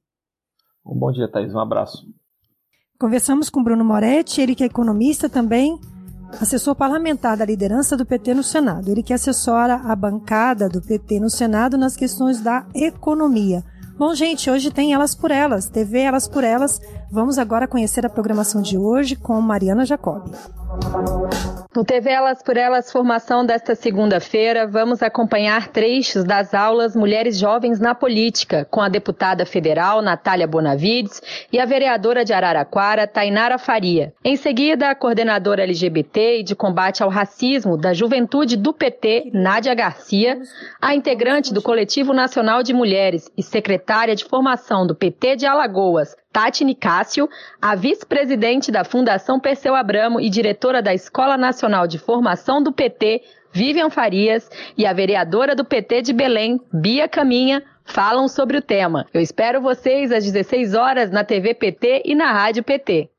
[0.83, 1.53] Um bom dia, Thaís.
[1.53, 2.03] Um abraço.
[2.97, 5.79] Conversamos com Bruno Moretti, ele que é economista também,
[6.39, 8.89] assessor parlamentar da liderança do PT no Senado.
[8.89, 13.63] Ele que assessora a bancada do PT no Senado nas questões da economia.
[14.01, 16.81] Bom, gente, hoje tem Elas por Elas, TV Elas por Elas.
[17.11, 20.31] Vamos agora conhecer a programação de hoje com Mariana Jacobi.
[21.75, 27.79] No TV Elas por Elas Formação desta segunda-feira, vamos acompanhar trechos das aulas Mulheres Jovens
[27.79, 31.21] na Política, com a deputada federal Natália Bonavides
[31.53, 34.13] e a vereadora de Araraquara, Tainara Faria.
[34.23, 39.75] Em seguida, a coordenadora LGBT e de combate ao racismo da Juventude do PT, Nádia
[39.75, 40.41] Garcia,
[40.81, 46.15] a integrante do Coletivo Nacional de Mulheres e secretária de formação do PT de Alagoas,
[46.31, 47.27] Tati Nicásio,
[47.61, 53.21] a vice-presidente da Fundação Perseu Abramo e diretora da Escola Nacional de Formação do PT,
[53.51, 59.05] Vivian Farias, e a vereadora do PT de Belém, Bia Caminha, falam sobre o tema.
[59.13, 63.09] Eu espero vocês às 16 horas na TV PT e na Rádio PT.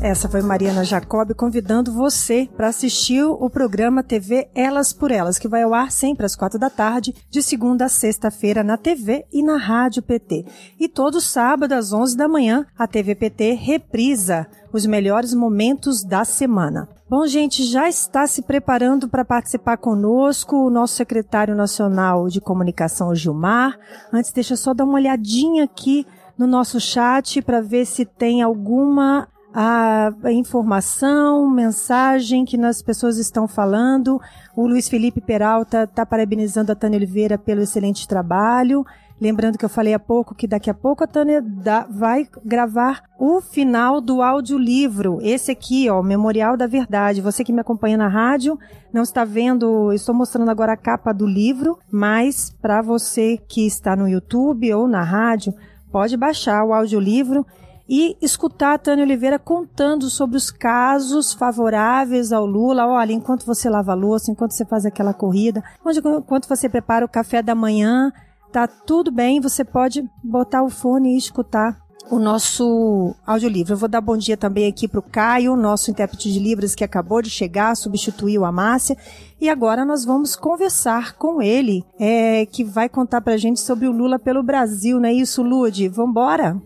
[0.00, 5.48] Essa foi Mariana Jacob convidando você para assistir o programa TV Elas por Elas, que
[5.48, 9.42] vai ao ar sempre às quatro da tarde, de segunda a sexta-feira na TV e
[9.42, 10.46] na Rádio PT.
[10.78, 16.24] E todo sábado às onze da manhã, a TV PT reprisa os melhores momentos da
[16.24, 16.88] semana.
[17.10, 23.14] Bom, gente, já está se preparando para participar conosco o nosso secretário nacional de comunicação,
[23.16, 23.76] Gilmar.
[24.12, 26.06] Antes, deixa eu só dar uma olhadinha aqui
[26.38, 29.26] no nosso chat para ver se tem alguma
[29.60, 34.20] a informação, mensagem que as pessoas estão falando.
[34.54, 38.86] O Luiz Felipe Peralta está parabenizando a Tânia Oliveira pelo excelente trabalho.
[39.20, 41.44] Lembrando que eu falei há pouco que daqui a pouco a Tânia
[41.90, 45.18] vai gravar o final do audiolivro.
[45.22, 47.20] Esse aqui, ó, Memorial da Verdade.
[47.20, 48.56] Você que me acompanha na rádio,
[48.92, 53.96] não está vendo, estou mostrando agora a capa do livro, mas para você que está
[53.96, 55.52] no YouTube ou na rádio,
[55.90, 57.44] pode baixar o audiolivro
[57.88, 62.86] e escutar a Tânia Oliveira contando sobre os casos favoráveis ao Lula.
[62.86, 67.08] Olha, enquanto você lava a louça, enquanto você faz aquela corrida, enquanto você prepara o
[67.08, 68.12] café da manhã,
[68.52, 73.74] tá tudo bem, você pode botar o fone e escutar o nosso audiolivro.
[73.74, 76.84] Eu vou dar bom dia também aqui para o Caio, nosso intérprete de livros que
[76.84, 78.96] acabou de chegar, substituiu a Márcia.
[79.40, 83.92] E agora nós vamos conversar com ele, é, que vai contar para gente sobre o
[83.92, 85.88] Lula pelo Brasil, não é isso, Lude?
[85.88, 86.60] Vambora?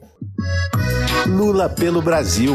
[1.27, 2.55] Lula pelo Brasil.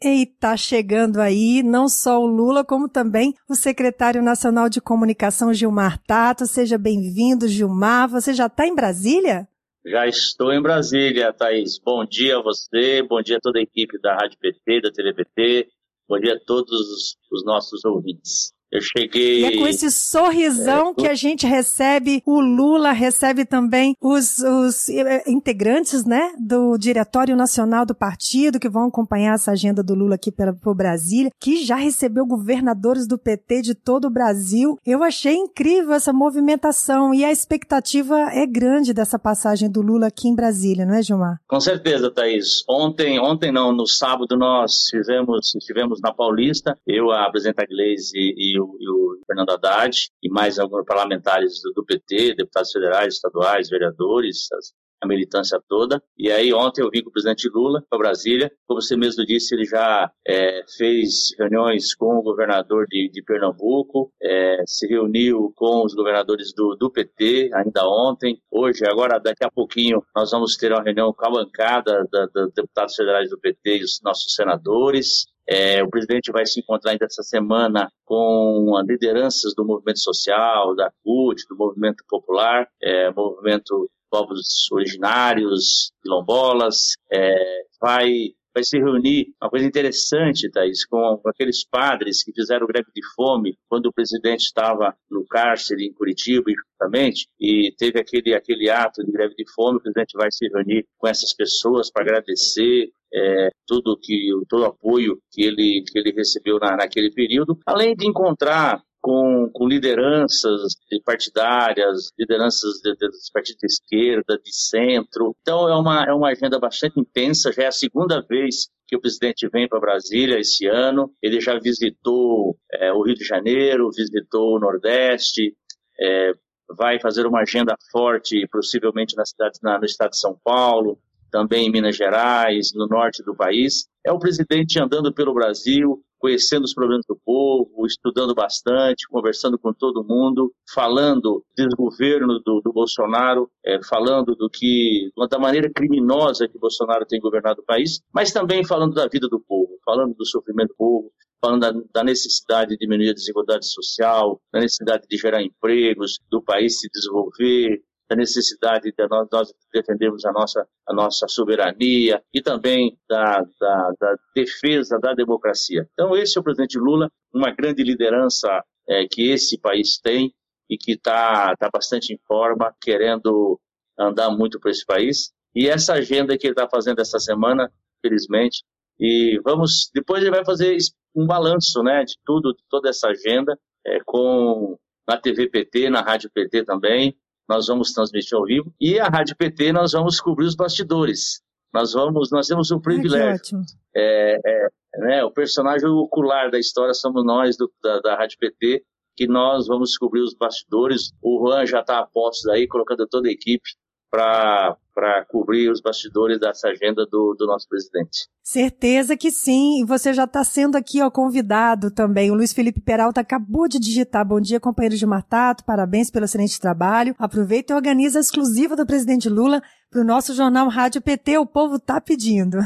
[0.00, 5.98] Está chegando aí não só o Lula, como também o secretário nacional de comunicação, Gilmar
[6.06, 6.46] Tato.
[6.46, 8.08] Seja bem-vindo, Gilmar.
[8.08, 9.48] Você já está em Brasília?
[9.86, 11.78] Já estou em Brasília, Thaís.
[11.78, 15.68] Bom dia a você, bom dia a toda a equipe da Rádio PT, da TVPT,
[16.08, 18.52] bom dia a todos os nossos ouvintes.
[18.76, 19.40] Eu cheguei.
[19.40, 24.38] E é com esse sorrisão é, que a gente recebe, o Lula recebe também os,
[24.38, 29.94] os eh, integrantes, né, do Diretório Nacional do Partido, que vão acompanhar essa agenda do
[29.94, 34.78] Lula aqui pela, por Brasília, que já recebeu governadores do PT de todo o Brasil.
[34.84, 40.28] Eu achei incrível essa movimentação e a expectativa é grande dessa passagem do Lula aqui
[40.28, 41.40] em Brasília, não é, Gilmar?
[41.48, 42.62] Com certeza, Thaís.
[42.68, 48.46] Ontem, ontem não, no sábado nós fizemos, estivemos na Paulista, eu, a presidenta Gleisi e
[48.46, 53.14] e o, e o Fernando Haddad, e mais alguns parlamentares do, do PT, deputados federais,
[53.14, 56.02] estaduais, vereadores, as, a militância toda.
[56.16, 58.50] E aí ontem eu vim com o presidente Lula para Brasília.
[58.66, 64.12] Como você mesmo disse, ele já é, fez reuniões com o governador de, de Pernambuco,
[64.22, 68.40] é, se reuniu com os governadores do, do, PT ainda ontem.
[68.50, 72.46] Hoje, agora, daqui a pouquinho, nós vamos ter uma reunião com a bancada da, da
[72.54, 75.26] deputados federais do PT e os nossos senadores.
[75.48, 80.90] É, o presidente vai se encontrar ainda essa semana com lideranças do movimento social, da
[81.04, 89.50] CUT, do movimento popular, é, movimento povos originários, quilombolas, é, vai vai se reunir, uma
[89.50, 94.96] coisa interessante, Thaís, com aqueles padres que fizeram greve de fome quando o presidente estava
[95.10, 99.82] no cárcere em Curitiba, justamente, e teve aquele, aquele ato de greve de fome, o
[99.82, 105.18] presidente vai se reunir com essas pessoas para agradecer é, tudo que todo o apoio
[105.30, 112.10] que ele que ele recebeu na, naquele período, além de encontrar com, com lideranças partidárias,
[112.18, 115.36] lideranças de, de, dos partidos de esquerda, de centro.
[115.42, 119.00] Então é uma, é uma agenda bastante intensa, já é a segunda vez que o
[119.00, 121.12] presidente vem para Brasília esse ano.
[121.22, 125.54] Ele já visitou é, o Rio de Janeiro, visitou o Nordeste,
[126.00, 126.32] é,
[126.76, 130.98] vai fazer uma agenda forte, possivelmente na cidade, na, no estado de São Paulo,
[131.30, 133.86] também em Minas Gerais, no norte do país.
[134.04, 139.72] É o presidente andando pelo Brasil, conhecendo os problemas do povo, estudando bastante, conversando com
[139.72, 146.48] todo mundo, falando do desgoverno do, do Bolsonaro, é, falando do que da maneira criminosa
[146.48, 150.26] que Bolsonaro tem governado o país, mas também falando da vida do povo, falando do
[150.26, 155.16] sofrimento do povo, falando da, da, necessidade de diminuir a desigualdade social, da necessidade de
[155.16, 160.94] gerar empregos, do país se desenvolver, da necessidade de nós, nós defendermos a nossa, a
[160.94, 165.88] nossa soberania e também da, da, da, defesa da democracia.
[165.92, 170.32] Então, esse é o presidente Lula, uma grande liderança é, que esse país tem
[170.70, 173.60] e que está tá bastante em forma, querendo
[173.98, 175.32] andar muito para esse país.
[175.54, 178.62] E essa agenda que ele está fazendo essa semana, felizmente,
[178.98, 180.76] e vamos, depois ele vai fazer
[181.14, 184.78] um balanço, né, de tudo, de toda essa agenda, é, com
[185.08, 187.16] na TV PT, na Rádio PT também,
[187.48, 191.40] nós vamos transmitir ao vivo, e a Rádio PT nós vamos cobrir os bastidores.
[191.72, 193.60] Nós vamos, nós temos um privilégio.
[193.94, 194.68] É, é,
[194.98, 198.82] né, o personagem ocular da história somos nós do, da, da Rádio PT,
[199.14, 201.12] que nós vamos descobrir os bastidores.
[201.22, 203.68] O Juan já está a postos aí, colocando toda a equipe
[204.10, 208.28] para cobrir os bastidores dessa agenda do, do nosso presidente.
[208.48, 209.82] Certeza que sim.
[209.82, 212.30] E você já está sendo aqui ó, convidado também.
[212.30, 214.24] O Luiz Felipe Peralta acabou de digitar.
[214.24, 215.64] Bom dia, companheiro de Matato.
[215.64, 217.12] Parabéns pelo excelente trabalho.
[217.18, 221.38] Aproveita e organiza a exclusiva do presidente Lula para o nosso jornal Rádio PT.
[221.38, 222.58] O povo tá pedindo.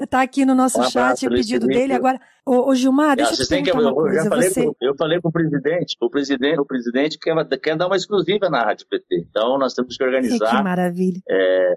[0.00, 1.82] Está aqui no nosso um chat o pedido Felipe.
[1.82, 1.92] dele.
[1.92, 4.18] Agora, ô, ô Gilmar, deixa eu te perguntar que, uma coisa.
[4.18, 4.62] Eu falei, você...
[4.64, 5.96] pro, eu falei com o presidente.
[6.02, 9.26] O presidente, o presidente quer, quer dar uma exclusiva na Rádio PT.
[9.30, 10.50] Então, nós temos que organizar.
[10.50, 11.20] Que maravilha.
[11.30, 11.76] É,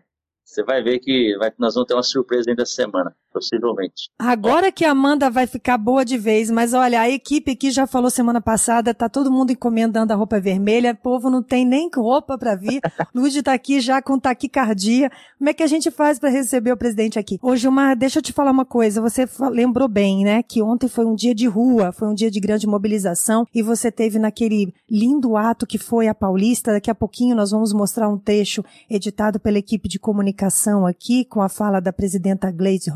[0.52, 4.10] você vai ver que vai, nós vamos ter uma surpresa ainda essa semana, possivelmente.
[4.20, 7.88] Agora que a Amanda vai ficar boa de vez, mas olha, a equipe aqui já
[7.88, 11.90] falou semana passada, tá todo mundo encomendando a roupa vermelha, o povo não tem nem
[11.96, 12.82] roupa para vir.
[13.16, 15.10] Luiz tá aqui já com taquicardia.
[15.38, 17.40] Como é que a gente faz para receber o presidente aqui?
[17.42, 21.06] Ô Gilmar, deixa eu te falar uma coisa, você lembrou bem, né, que ontem foi
[21.06, 25.38] um dia de rua, foi um dia de grande mobilização e você teve naquele lindo
[25.38, 29.58] ato que foi a Paulista, daqui a pouquinho nós vamos mostrar um texto editado pela
[29.58, 32.90] equipe de comunicação aqui com a fala da presidenta Gleisi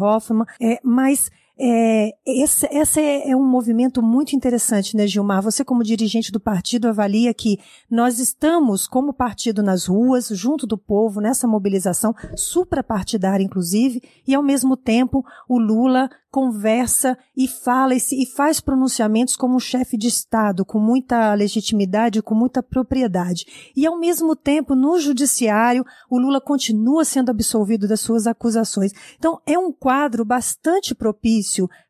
[0.61, 5.41] É, mas é, esse, esse é um movimento muito interessante, né, Gilmar?
[5.41, 7.57] Você, como dirigente do partido, avalia que
[7.89, 14.43] nós estamos, como partido, nas ruas, junto do povo, nessa mobilização suprapartidária, inclusive, e ao
[14.43, 19.95] mesmo tempo o Lula conversa e fala e, se, e faz pronunciamentos como um chefe
[19.97, 23.71] de Estado, com muita legitimidade, com muita propriedade.
[23.73, 28.91] E ao mesmo tempo, no judiciário, o Lula continua sendo absolvido das suas acusações.
[29.17, 31.44] Então, é um quadro bastante propício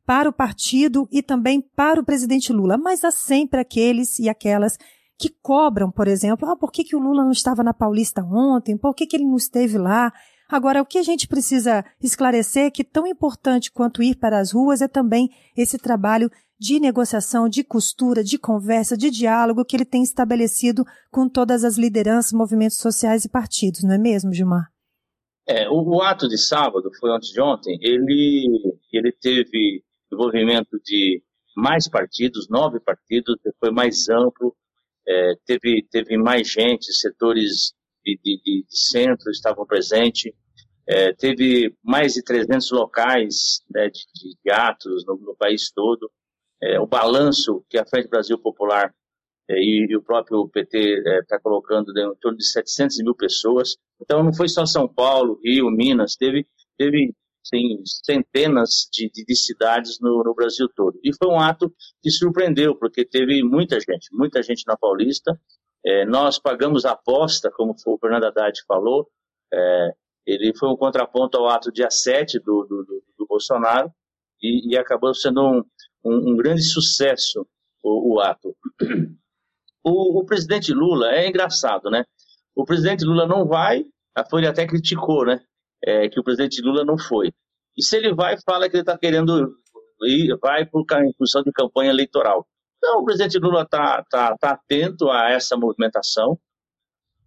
[0.05, 4.77] para o partido e também para o presidente Lula, mas há sempre aqueles e aquelas
[5.17, 8.77] que cobram, por exemplo, ah, por que, que o Lula não estava na Paulista ontem?
[8.77, 10.11] Por que, que ele não esteve lá?
[10.47, 14.51] Agora, o que a gente precisa esclarecer é que tão importante quanto ir para as
[14.51, 16.29] ruas é também esse trabalho
[16.59, 21.77] de negociação, de costura, de conversa, de diálogo que ele tem estabelecido com todas as
[21.77, 24.74] lideranças, movimentos sociais e partidos, não é mesmo, Gilmar?
[25.47, 31.21] É, o, o ato de sábado, foi antes de ontem, ele, ele teve envolvimento de
[31.55, 34.55] mais partidos, nove partidos, foi mais amplo,
[35.07, 37.73] é, teve, teve mais gente, setores
[38.03, 40.31] de, de, de, centro estavam presentes.
[40.87, 44.01] É, teve mais de 300 locais né, de,
[44.43, 46.11] de, atos no, no, país todo.
[46.61, 48.93] É, o balanço que a Frente Brasil Popular
[49.49, 53.77] é, e, e, o próprio PT está é, colocando em torno de 700 mil pessoas.
[54.01, 57.13] Então não foi só São Paulo, Rio, Minas, teve, teve
[58.03, 60.99] centenas de, de cidades no, no, Brasil todo.
[61.03, 65.39] E foi um ato que surpreendeu, porque teve muita gente, muita gente na Paulista,
[65.85, 69.07] é, nós pagamos a aposta, como o Fernando Haddad falou,
[69.53, 69.91] é,
[70.25, 73.91] ele foi um contraponto ao ato dia 7 do, do, do, do Bolsonaro
[74.41, 75.63] e, e, acabou sendo um,
[76.03, 77.47] um, um grande sucesso
[77.83, 78.55] o, o ato.
[79.87, 82.03] O, o, presidente Lula é engraçado, né?
[82.55, 83.83] O presidente Lula não vai,
[84.15, 85.41] a Folha até criticou, né?
[85.83, 87.31] É, que o presidente Lula não foi.
[87.77, 89.53] E se ele vai, fala que ele está querendo
[90.03, 90.85] ir, vai por
[91.17, 92.47] função de campanha eleitoral.
[92.77, 96.39] Então, o presidente Lula está tá, tá atento a essa movimentação.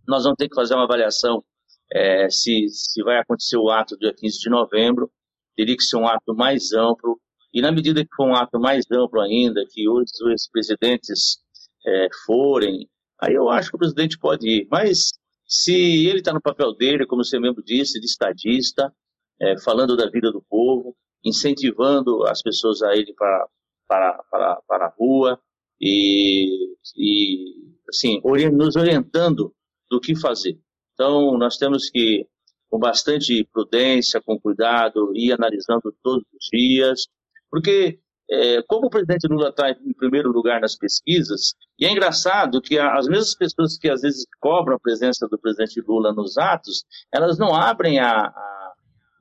[0.07, 1.45] Nós vamos ter que fazer uma avaliação
[1.93, 5.11] é, se, se vai acontecer o ato dia 15 de novembro.
[5.57, 7.21] Teria que ser um ato mais amplo.
[7.53, 11.39] E na medida que for um ato mais amplo ainda, que os, os presidentes
[11.87, 12.89] é, forem,
[13.21, 14.69] aí eu acho que o presidente pode ir.
[14.71, 15.13] Mas
[15.47, 18.93] se ele está no papel dele, como você mesmo disse, de estadista,
[19.41, 23.47] é, falando da vida do povo, incentivando as pessoas a irem para,
[23.87, 25.41] para, para, para a rua,
[25.81, 27.45] e, e
[27.89, 28.21] assim,
[28.53, 29.55] nos orientando
[29.91, 30.59] do que fazer.
[30.95, 32.27] Então, nós temos que,
[32.69, 37.07] com bastante prudência, com cuidado, ir analisando todos os dias,
[37.51, 38.01] porque
[38.31, 42.79] é, como o presidente Lula está em primeiro lugar nas pesquisas, e é engraçado que
[42.79, 47.39] as mesmas pessoas que às vezes cobram a presença do presidente Lula nos atos, elas
[47.39, 48.73] não abrem a, a,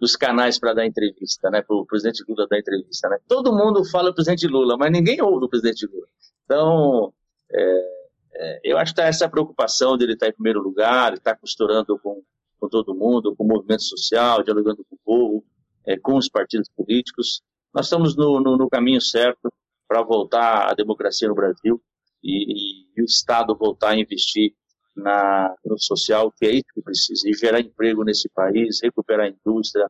[0.02, 3.08] os canais para dar entrevista, né, para o presidente Lula dar entrevista.
[3.08, 3.18] Né?
[3.28, 6.08] Todo mundo fala o presidente Lula, mas ninguém ouve o presidente Lula.
[6.44, 7.14] Então,
[7.52, 7.98] é,
[8.40, 11.40] é, eu acho que tá essa preocupação dele estar tá em primeiro lugar, estar tá
[11.40, 12.22] costurando com,
[12.60, 15.46] com todo mundo, com o movimento social, dialogando com o povo,
[15.86, 17.42] é, com os partidos políticos.
[17.74, 19.52] Nós estamos no, no, no caminho certo
[19.88, 21.82] para voltar à democracia no Brasil
[22.24, 24.54] e, e, o Estado voltar a investir
[24.96, 29.30] na, no social, que é isso que precisa, e gerar emprego nesse país, recuperar a
[29.30, 29.88] indústria,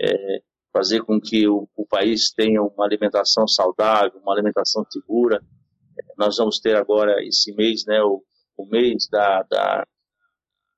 [0.00, 5.40] é, fazer com que o, o, país tenha uma alimentação saudável, uma alimentação segura.
[6.16, 8.22] nós vamos ter agora esse mês, né, o,
[8.56, 9.86] o mês da, da,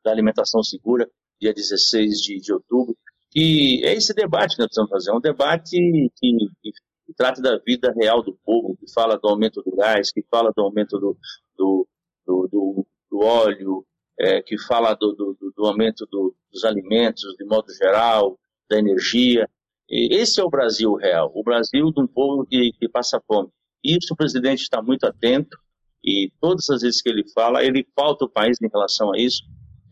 [0.05, 1.09] da, alimentação segura,
[1.41, 2.97] dia 16 de, de outubro,
[3.39, 6.73] e é esse debate que nós precisamos fazer, é um debate que, que,
[7.05, 10.51] que trata da vida real do povo, que fala do aumento do gás, que fala
[10.57, 11.15] do aumento do,
[11.55, 11.87] do,
[12.27, 13.85] do, do, do óleo,
[14.19, 16.07] é, que fala do, do, do aumento
[16.51, 18.39] dos alimentos, de modo geral,
[18.71, 19.47] da energia.
[19.87, 23.51] E esse é o Brasil real, o Brasil de um povo que, que passa fome.
[23.85, 25.59] Isso o presidente está muito atento
[26.03, 29.43] e todas as vezes que ele fala, ele falta o país em relação a isso,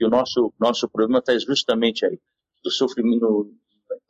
[0.01, 2.19] e o nosso, nosso problema está justamente aí
[2.65, 3.55] do sofrimento,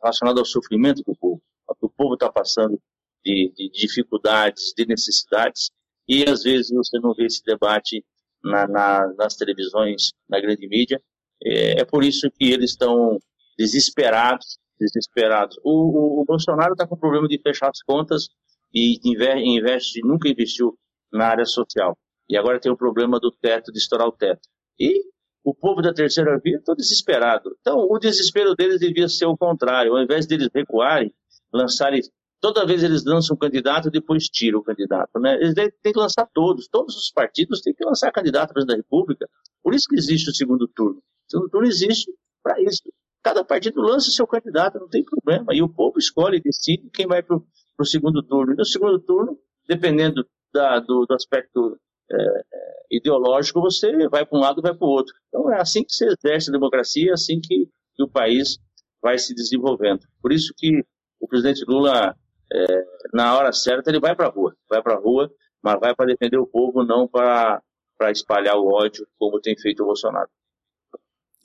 [0.01, 1.43] relacionado ao sofrimento do povo.
[1.81, 2.81] O povo está passando
[3.25, 5.71] de, de, dificuldades, de necessidades,
[6.09, 8.05] e às vezes você não vê esse debate
[8.43, 11.01] na, na, nas televisões, na grande mídia.
[11.43, 13.19] É, é por isso que eles estão
[13.59, 15.59] desesperados, desesperados.
[15.65, 18.29] O, o, o Bolsonaro está com problema de fechar as contas
[18.75, 20.77] e investe, nunca investiu
[21.13, 21.97] na área social.
[22.29, 24.49] E agora tem o problema do teto, de estourar o teto.
[24.79, 25.14] E
[25.45, 27.55] o povo da terceira via está desesperado.
[27.61, 29.93] Então, o desespero deles devia ser o contrário.
[29.93, 31.13] Ao invés deles recuarem,
[31.53, 32.01] lançarem.
[32.41, 35.21] Toda vez eles lançam um candidato, depois tiram o candidato.
[35.21, 35.35] Né?
[35.35, 36.67] Eles têm que lançar todos.
[36.67, 39.29] Todos os partidos têm que lançar candidato para presidente da República.
[39.63, 40.97] Por isso que existe o segundo turno.
[40.97, 42.11] O segundo turno existe
[42.43, 42.83] para isso.
[43.23, 45.55] Cada partido lança seu candidato, não tem problema.
[45.55, 48.55] E o povo escolhe, decide quem vai para o segundo turno.
[48.55, 49.39] E no segundo turno,
[49.69, 51.79] dependendo da, do, do aspecto
[52.11, 52.43] é,
[52.91, 55.15] ideológico, você vai para um lado vai para o outro.
[55.29, 58.59] Então é assim que se exerce a democracia, é assim que, que o país
[59.03, 60.07] vai se desenvolvendo.
[60.21, 60.85] Por isso que
[61.21, 62.17] o presidente Lula,
[62.53, 65.31] é, na hora certa, ele vai para a rua, vai para a rua,
[65.63, 67.63] mas vai para defender o povo, não para
[68.11, 70.29] espalhar o ódio, como tem feito o Bolsonaro.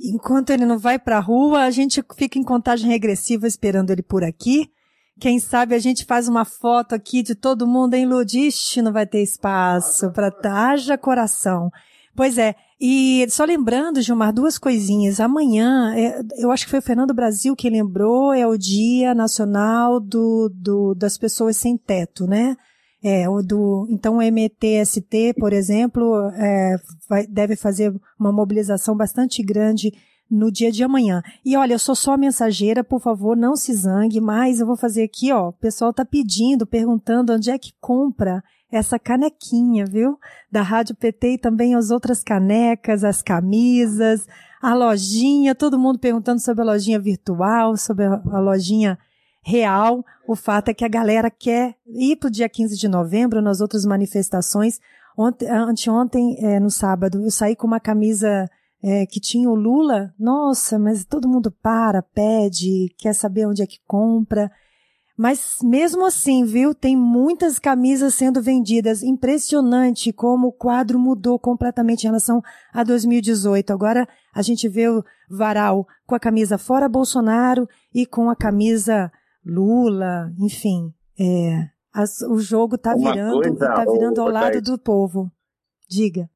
[0.02, 4.02] Enquanto ele não vai para a rua, a gente fica em contagem regressiva esperando ele
[4.02, 4.72] por aqui.
[5.20, 9.06] Quem sabe a gente faz uma foto aqui de todo mundo em Ludiste, não vai
[9.06, 11.70] ter espaço para haja coração.
[12.16, 15.20] Pois é, e só lembrando, Gilmar, duas coisinhas.
[15.20, 20.00] Amanhã, é, eu acho que foi o Fernando Brasil que lembrou, é o Dia Nacional
[20.00, 22.56] do, do, das Pessoas Sem Teto, né?
[23.02, 26.76] É, o do, então o MTST, por exemplo, é,
[27.08, 29.94] vai, deve fazer uma mobilização bastante grande
[30.30, 31.24] no dia de amanhã.
[31.44, 35.04] E olha, eu sou só mensageira, por favor, não se zangue, mas eu vou fazer
[35.04, 35.50] aqui, ó.
[35.50, 40.18] O pessoal tá pedindo, perguntando onde é que compra essa canequinha, viu?
[40.52, 44.28] Da Rádio PT e também as outras canecas, as camisas,
[44.62, 48.98] a lojinha, todo mundo perguntando sobre a lojinha virtual, sobre a lojinha
[49.42, 50.06] real.
[50.28, 53.86] O fato é que a galera quer ir pro dia 15 de novembro nas outras
[53.86, 54.80] manifestações.
[55.18, 58.48] Ontem, anteontem, é, no sábado, eu saí com uma camisa
[58.82, 63.68] é, que tinha o Lula, nossa, mas todo mundo para, pede, quer saber onde é
[63.68, 64.52] que compra.
[65.18, 69.04] Mas mesmo assim, viu, tem muitas camisas sendo vendidas.
[69.04, 73.74] Impressionante como o quadro mudou completamente em relação a 2018.
[73.74, 79.12] Agora a gente vê o Varal com a camisa fora Bolsonaro e com a camisa
[79.46, 80.94] Lula, enfim.
[81.20, 85.30] É, as, o jogo está virando, coisa, tá virando ao lado do povo.
[85.90, 86.30] Diga.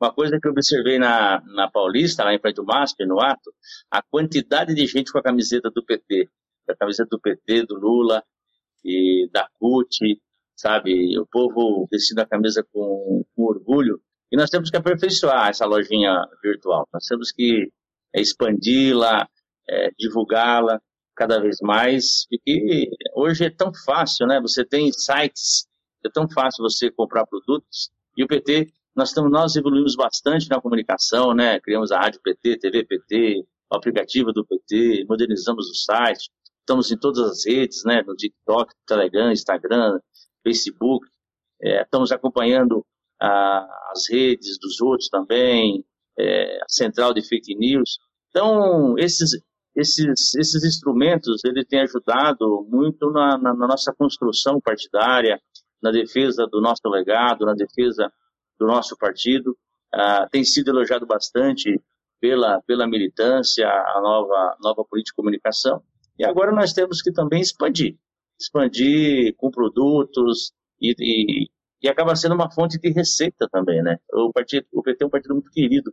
[0.00, 3.52] Uma coisa que eu observei na, na Paulista, lá em frente do MASP, no ato,
[3.90, 6.28] a quantidade de gente com a camiseta do PT.
[6.68, 8.22] A camiseta do PT, do Lula
[8.84, 10.20] e da CUT,
[10.54, 11.18] sabe?
[11.18, 14.00] O povo vestindo a camisa com, com orgulho.
[14.30, 16.86] E nós temos que aperfeiçoar essa lojinha virtual.
[16.92, 17.70] Nós temos que
[18.14, 19.28] é, expandi-la,
[19.68, 20.80] é, divulgá-la
[21.14, 24.40] cada vez mais, porque hoje é tão fácil, né?
[24.40, 25.66] Você tem sites,
[26.04, 30.60] é tão fácil você comprar produtos, e o PT nós, estamos, nós evoluímos bastante na
[30.60, 31.60] comunicação, né?
[31.60, 36.30] Criamos a Rádio PT, TV PT, o aplicativo do PT, modernizamos o site,
[36.60, 38.02] estamos em todas as redes, né?
[38.06, 40.00] No TikTok, Telegram, Instagram,
[40.42, 41.06] Facebook,
[41.60, 42.84] é, estamos acompanhando
[43.20, 45.84] a, as redes dos outros também,
[46.18, 47.98] é, a central de fake news.
[48.30, 49.30] Então, esses,
[49.74, 55.38] esses, esses instrumentos ele tem ajudado muito na, na, na, nossa construção partidária,
[55.82, 58.10] na defesa do nosso legado, na defesa
[58.58, 59.56] do nosso partido.
[59.94, 61.80] Ah, tem sido elogiado bastante
[62.20, 65.82] pela, pela militância, a nova, nova política de comunicação.
[66.18, 67.96] E agora nós temos que também expandir
[68.38, 71.48] expandir com produtos e, e,
[71.82, 73.98] e, acaba sendo uma fonte de receita também, né?
[74.12, 75.92] O, partido, o PT é um partido muito querido,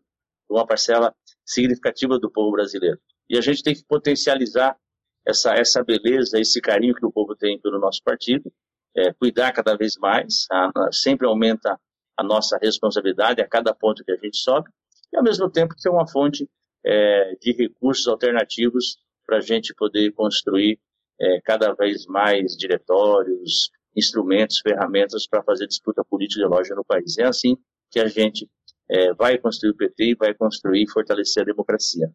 [0.49, 2.99] uma parcela significativa do povo brasileiro.
[3.29, 4.77] E a gente tem que potencializar
[5.25, 8.51] essa, essa beleza, esse carinho que o povo tem pelo nosso partido,
[8.95, 11.79] é, cuidar cada vez mais, a, a, sempre aumenta
[12.17, 14.69] a nossa responsabilidade a cada ponto que a gente sobe,
[15.11, 16.49] e ao mesmo tempo ser uma fonte
[16.85, 20.79] é, de recursos alternativos para a gente poder construir
[21.19, 27.17] é, cada vez mais diretórios, instrumentos, ferramentas para fazer disputa política e ideológica no país.
[27.17, 27.55] É assim
[27.89, 28.49] que a gente
[28.89, 32.11] é, vai construir o PT e vai construir e fortalecer a democracia.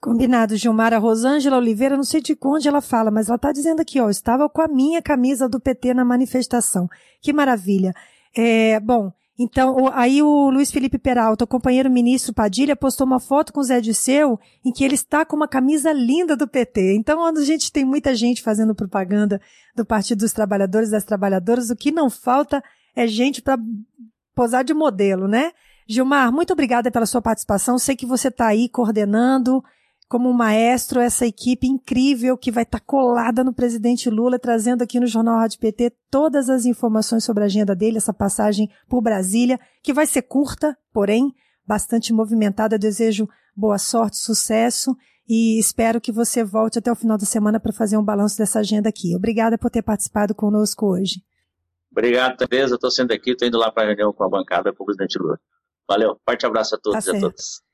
[0.00, 4.00] Combinado, Gilmara Rosângela Oliveira, não sei de onde ela fala, mas ela está dizendo aqui,
[4.00, 6.88] ó, estava com a minha camisa do PT na manifestação.
[7.20, 7.92] Que maravilha.
[8.36, 9.12] É, bom,
[9.42, 13.62] então, aí o Luiz Felipe Peralta, o companheiro ministro Padilha, postou uma foto com o
[13.62, 16.94] Zé Disseu em que ele está com uma camisa linda do PT.
[16.94, 19.40] Então, a gente tem muita gente fazendo propaganda
[19.74, 22.62] do Partido dos Trabalhadores das Trabalhadoras, o que não falta
[22.94, 23.58] é gente para
[24.34, 25.52] posar de modelo, né?
[25.88, 27.78] Gilmar, muito obrigada pela sua participação.
[27.78, 29.64] Sei que você está aí coordenando
[30.10, 34.82] como um maestro essa equipe incrível que vai estar tá colada no presidente Lula, trazendo
[34.82, 39.00] aqui no Jornal Rádio PT todas as informações sobre a agenda dele, essa passagem por
[39.00, 41.32] Brasília, que vai ser curta, porém
[41.64, 42.74] bastante movimentada.
[42.74, 44.96] Eu desejo boa sorte, sucesso
[45.28, 48.58] e espero que você volte até o final da semana para fazer um balanço dessa
[48.58, 49.14] agenda aqui.
[49.14, 51.22] Obrigada por ter participado conosco hoje.
[51.88, 52.74] Obrigado, Tereza.
[52.74, 55.16] Estou sendo aqui, estou indo lá para a reunião com a bancada com o presidente
[55.20, 55.38] Lula.
[55.88, 57.69] Valeu, forte abraço a todos tá e a todas.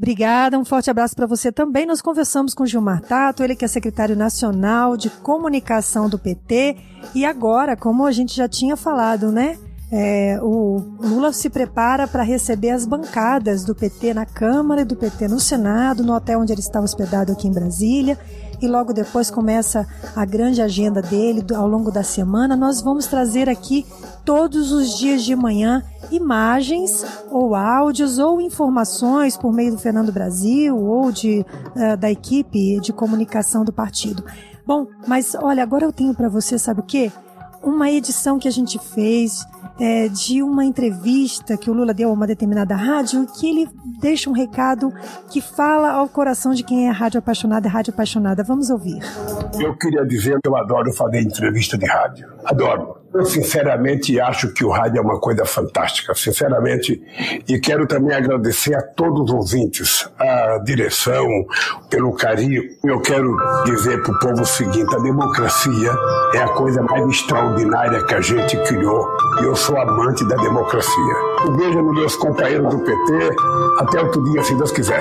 [0.00, 1.84] Obrigada, um forte abraço para você também.
[1.84, 6.78] Nós conversamos com Gilmar Tato, ele que é secretário nacional de comunicação do PT.
[7.14, 9.58] E agora, como a gente já tinha falado, né?
[9.92, 14.96] É, o Lula se prepara para receber as bancadas do PT na Câmara e do
[14.96, 18.18] PT no Senado, no hotel onde ele está hospedado aqui em Brasília.
[18.60, 22.54] E logo depois começa a grande agenda dele ao longo da semana.
[22.54, 23.86] Nós vamos trazer aqui
[24.24, 30.76] todos os dias de manhã imagens ou áudios ou informações por meio do Fernando Brasil
[30.76, 31.44] ou de,
[31.74, 34.24] uh, da equipe de comunicação do partido.
[34.66, 37.10] Bom, mas olha, agora eu tenho para você, sabe o quê?
[37.62, 39.44] Uma edição que a gente fez
[39.80, 43.68] é, de uma entrevista que o Lula deu a uma determinada rádio, que ele
[44.00, 44.92] deixa um recado
[45.30, 48.44] que fala ao coração de quem é rádio apaixonada rádio apaixonada.
[48.44, 49.00] Vamos ouvir.
[49.58, 52.28] Eu queria dizer que eu adoro fazer entrevista de rádio.
[52.44, 53.00] Adoro.
[53.12, 57.02] Eu sinceramente acho que o rádio é uma coisa fantástica, sinceramente,
[57.48, 61.26] e quero também agradecer a todos os ouvintes, a direção,
[61.88, 62.62] pelo carinho.
[62.84, 65.92] Eu quero dizer para o povo o seguinte: a democracia
[66.34, 69.04] é a coisa mais extraordinária que a gente criou.
[69.40, 71.14] E eu sou amante da democracia.
[71.48, 73.30] Um beijo nos meus companheiros do PT.
[73.80, 75.00] Até outro dia, se Deus quiser.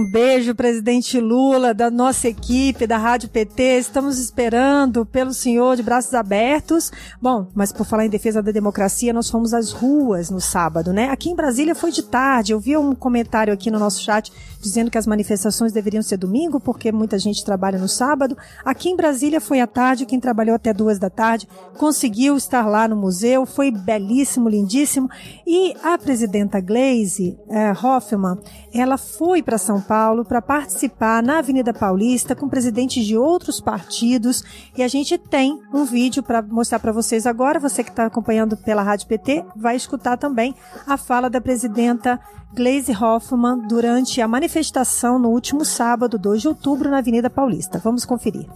[0.00, 3.80] Um beijo, presidente Lula, da nossa equipe, da Rádio PT.
[3.80, 6.90] Estamos esperando pelo senhor de braços abertos.
[7.20, 11.10] Bom, mas por falar em defesa da democracia, nós fomos às ruas no sábado, né?
[11.10, 12.52] Aqui em Brasília foi de tarde.
[12.52, 16.58] Eu vi um comentário aqui no nosso chat dizendo que as manifestações deveriam ser domingo,
[16.58, 18.38] porque muita gente trabalha no sábado.
[18.64, 20.06] Aqui em Brasília foi à tarde.
[20.06, 21.46] Quem trabalhou até duas da tarde
[21.76, 23.44] conseguiu estar lá no museu.
[23.44, 25.10] Foi belíssimo, lindíssimo.
[25.46, 28.38] E a presidenta Glaze eh, Hoffman,
[28.72, 34.44] ela foi para São Paulo para participar na Avenida Paulista com presidentes de outros partidos
[34.76, 37.58] e a gente tem um vídeo para mostrar para vocês agora.
[37.58, 40.54] Você que está acompanhando pela Rádio PT vai escutar também
[40.86, 42.20] a fala da presidenta
[42.54, 47.80] Glaze Hoffman durante a manifestação no último sábado, 2 de outubro, na Avenida Paulista.
[47.80, 48.46] Vamos conferir.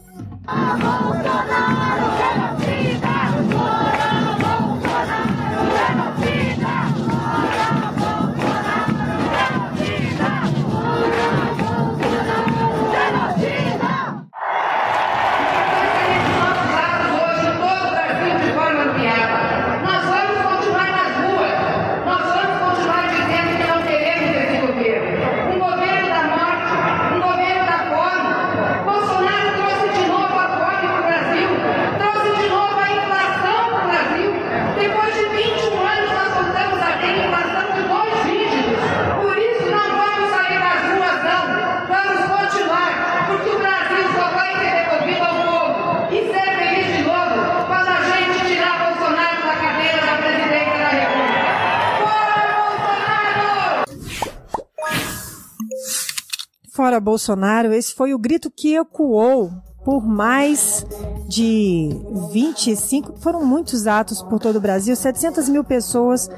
[56.84, 59.50] Fora Bolsonaro, esse foi o grito que ecoou
[59.82, 60.84] por mais
[61.26, 61.88] de
[62.30, 66.28] 25, foram muitos atos por todo o Brasil, 700 mil pessoas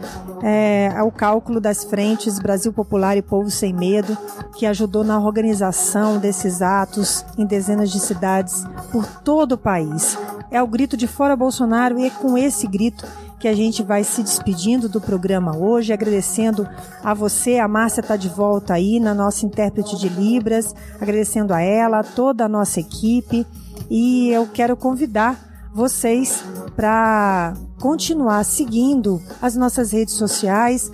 [0.45, 4.17] é, ao cálculo das frentes Brasil Popular e Povo Sem Medo,
[4.57, 10.17] que ajudou na organização desses atos em dezenas de cidades por todo o país.
[10.49, 13.05] É o grito de fora Bolsonaro e é com esse grito
[13.39, 16.67] que a gente vai se despedindo do programa hoje, agradecendo
[17.03, 21.61] a você, a Márcia está de volta aí na nossa intérprete de Libras, agradecendo a
[21.61, 23.47] ela, toda a nossa equipe
[23.91, 26.43] e eu quero convidar vocês
[26.75, 30.91] para continuar seguindo as nossas redes sociais,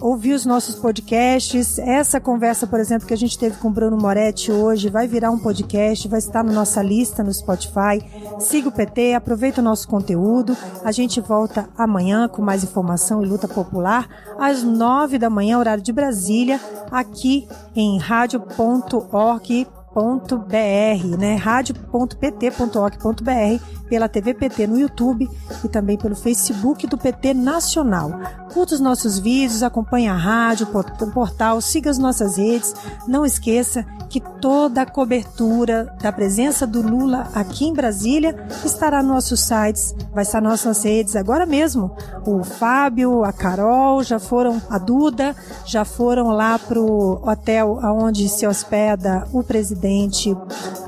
[0.00, 1.78] ouvir os nossos podcasts.
[1.78, 5.30] Essa conversa, por exemplo, que a gente teve com o Bruno Moretti hoje, vai virar
[5.30, 8.02] um podcast, vai estar na nossa lista no Spotify.
[8.38, 10.56] Siga o PT, aproveita o nosso conteúdo.
[10.84, 15.82] A gente volta amanhã com mais informação e luta popular, às nove da manhã, horário
[15.82, 19.66] de Brasília, aqui em rádio.org
[19.96, 21.36] rádio.pt.org.br, né?
[21.36, 25.28] rádio.pt.org.br, pela TV PT no YouTube
[25.64, 28.10] e também pelo Facebook do PT Nacional.
[28.52, 32.74] Curta os nossos vídeos, acompanhe a rádio, o portal, siga as nossas redes.
[33.06, 39.16] Não esqueça que toda a cobertura da presença do Lula aqui em Brasília estará nos
[39.16, 41.96] nossos sites, vai estar nas nossas redes agora mesmo.
[42.24, 45.34] O Fábio, a Carol já foram, a Duda
[45.64, 49.42] já foram lá para o hotel onde se hospeda o
[49.86, 50.36] presidente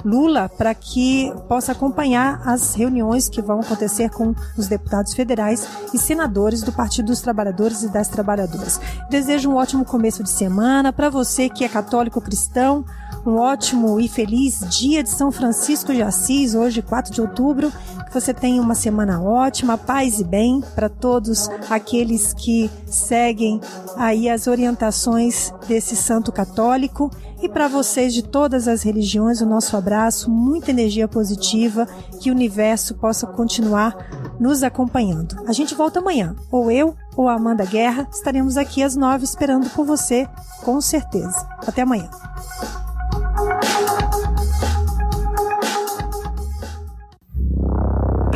[0.05, 5.99] Lula para que possa acompanhar as reuniões que vão acontecer com os deputados federais e
[5.99, 8.81] senadores do Partido dos Trabalhadores e das Trabalhadoras.
[9.09, 12.85] Desejo um ótimo começo de semana para você que é católico cristão
[13.27, 17.73] um ótimo e feliz dia de São Francisco de Assis, hoje, 4 de outubro.
[18.07, 23.61] Que você tenha uma semana ótima, paz e bem para todos aqueles que seguem
[23.97, 27.11] aí as orientações desse santo católico.
[27.43, 31.87] E para vocês de todas as religiões, o nosso abraço, muita energia positiva,
[32.19, 33.95] que o universo possa continuar
[34.41, 35.37] nos acompanhando.
[35.47, 39.69] A gente volta amanhã, ou eu ou a Amanda Guerra estaremos aqui às nove esperando
[39.71, 40.27] por você,
[40.65, 41.47] com certeza.
[41.67, 42.09] Até amanhã.